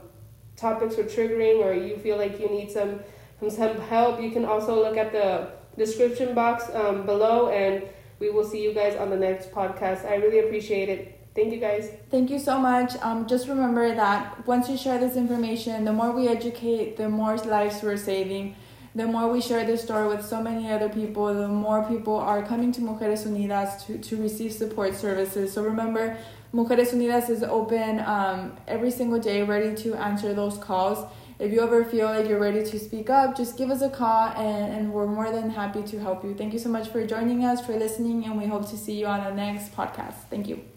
topics 0.68 0.96
were 0.98 1.08
triggering 1.16 1.58
or 1.64 1.70
you 1.88 1.96
feel 2.04 2.16
like 2.24 2.34
you 2.40 2.48
need 2.48 2.70
some 2.78 3.00
some 3.48 3.76
help, 3.92 4.22
you 4.22 4.30
can 4.36 4.44
also 4.52 4.72
look 4.84 4.96
at 4.96 5.12
the 5.12 5.28
description 5.76 6.34
box 6.34 6.64
um, 6.80 7.04
below 7.04 7.38
and 7.50 7.82
we 8.20 8.30
will 8.30 8.48
see 8.52 8.62
you 8.66 8.72
guys 8.72 8.96
on 8.96 9.10
the 9.10 9.20
next 9.28 9.52
podcast. 9.52 10.00
I 10.12 10.14
really 10.24 10.40
appreciate 10.46 10.88
it. 10.88 11.00
Thank 11.34 11.52
you 11.52 11.60
guys. 11.60 11.90
Thank 12.10 12.30
you 12.30 12.38
so 12.38 12.58
much. 12.58 12.90
Um, 13.02 13.26
just 13.26 13.48
remember 13.48 13.94
that 13.94 14.46
once 14.46 14.68
you 14.70 14.76
share 14.76 14.98
this 14.98 15.16
information, 15.16 15.84
the 15.84 15.92
more 15.92 16.12
we 16.12 16.28
educate, 16.28 16.96
the 16.96 17.08
more 17.08 17.36
lives 17.56 17.82
we're 17.82 17.96
saving. 18.12 18.56
The 18.94 19.06
more 19.14 19.26
we 19.28 19.40
share 19.40 19.66
this 19.66 19.82
story 19.82 20.06
with 20.06 20.24
so 20.24 20.40
many 20.40 20.70
other 20.70 20.88
people, 20.88 21.34
the 21.34 21.48
more 21.48 21.82
people 21.82 22.16
are 22.16 22.42
coming 22.50 22.70
to 22.76 22.80
Mujeres 22.80 23.26
Unidas 23.26 23.84
to, 23.86 23.98
to 23.98 24.12
receive 24.22 24.52
support 24.52 24.94
services. 24.94 25.52
So 25.52 25.64
remember, 25.64 26.16
Mujeres 26.54 26.92
Unidas 26.92 27.28
is 27.28 27.42
open 27.42 27.98
um, 28.00 28.56
every 28.68 28.90
single 28.90 29.18
day, 29.18 29.42
ready 29.42 29.74
to 29.74 29.94
answer 29.96 30.32
those 30.32 30.56
calls 30.56 31.04
if 31.38 31.52
you 31.52 31.60
ever 31.60 31.84
feel 31.84 32.06
like 32.06 32.28
you're 32.28 32.38
ready 32.38 32.64
to 32.64 32.78
speak 32.78 33.10
up, 33.10 33.36
just 33.36 33.58
give 33.58 33.70
us 33.70 33.82
a 33.82 33.90
call 33.90 34.28
and, 34.28 34.72
and 34.72 34.92
we're 34.92 35.06
more 35.06 35.30
than 35.30 35.50
happy 35.50 35.82
to 35.82 35.98
help 35.98 36.24
you. 36.24 36.34
Thank 36.34 36.52
you 36.52 36.58
so 36.58 36.68
much 36.68 36.88
for 36.88 37.04
joining 37.06 37.44
us, 37.44 37.64
for 37.64 37.76
listening, 37.76 38.24
and 38.24 38.38
we 38.38 38.46
hope 38.46 38.68
to 38.70 38.76
see 38.76 38.98
you 39.00 39.06
on 39.06 39.24
the 39.24 39.34
next 39.34 39.74
podcast. 39.74 40.14
Thank 40.30 40.48
you. 40.48 40.73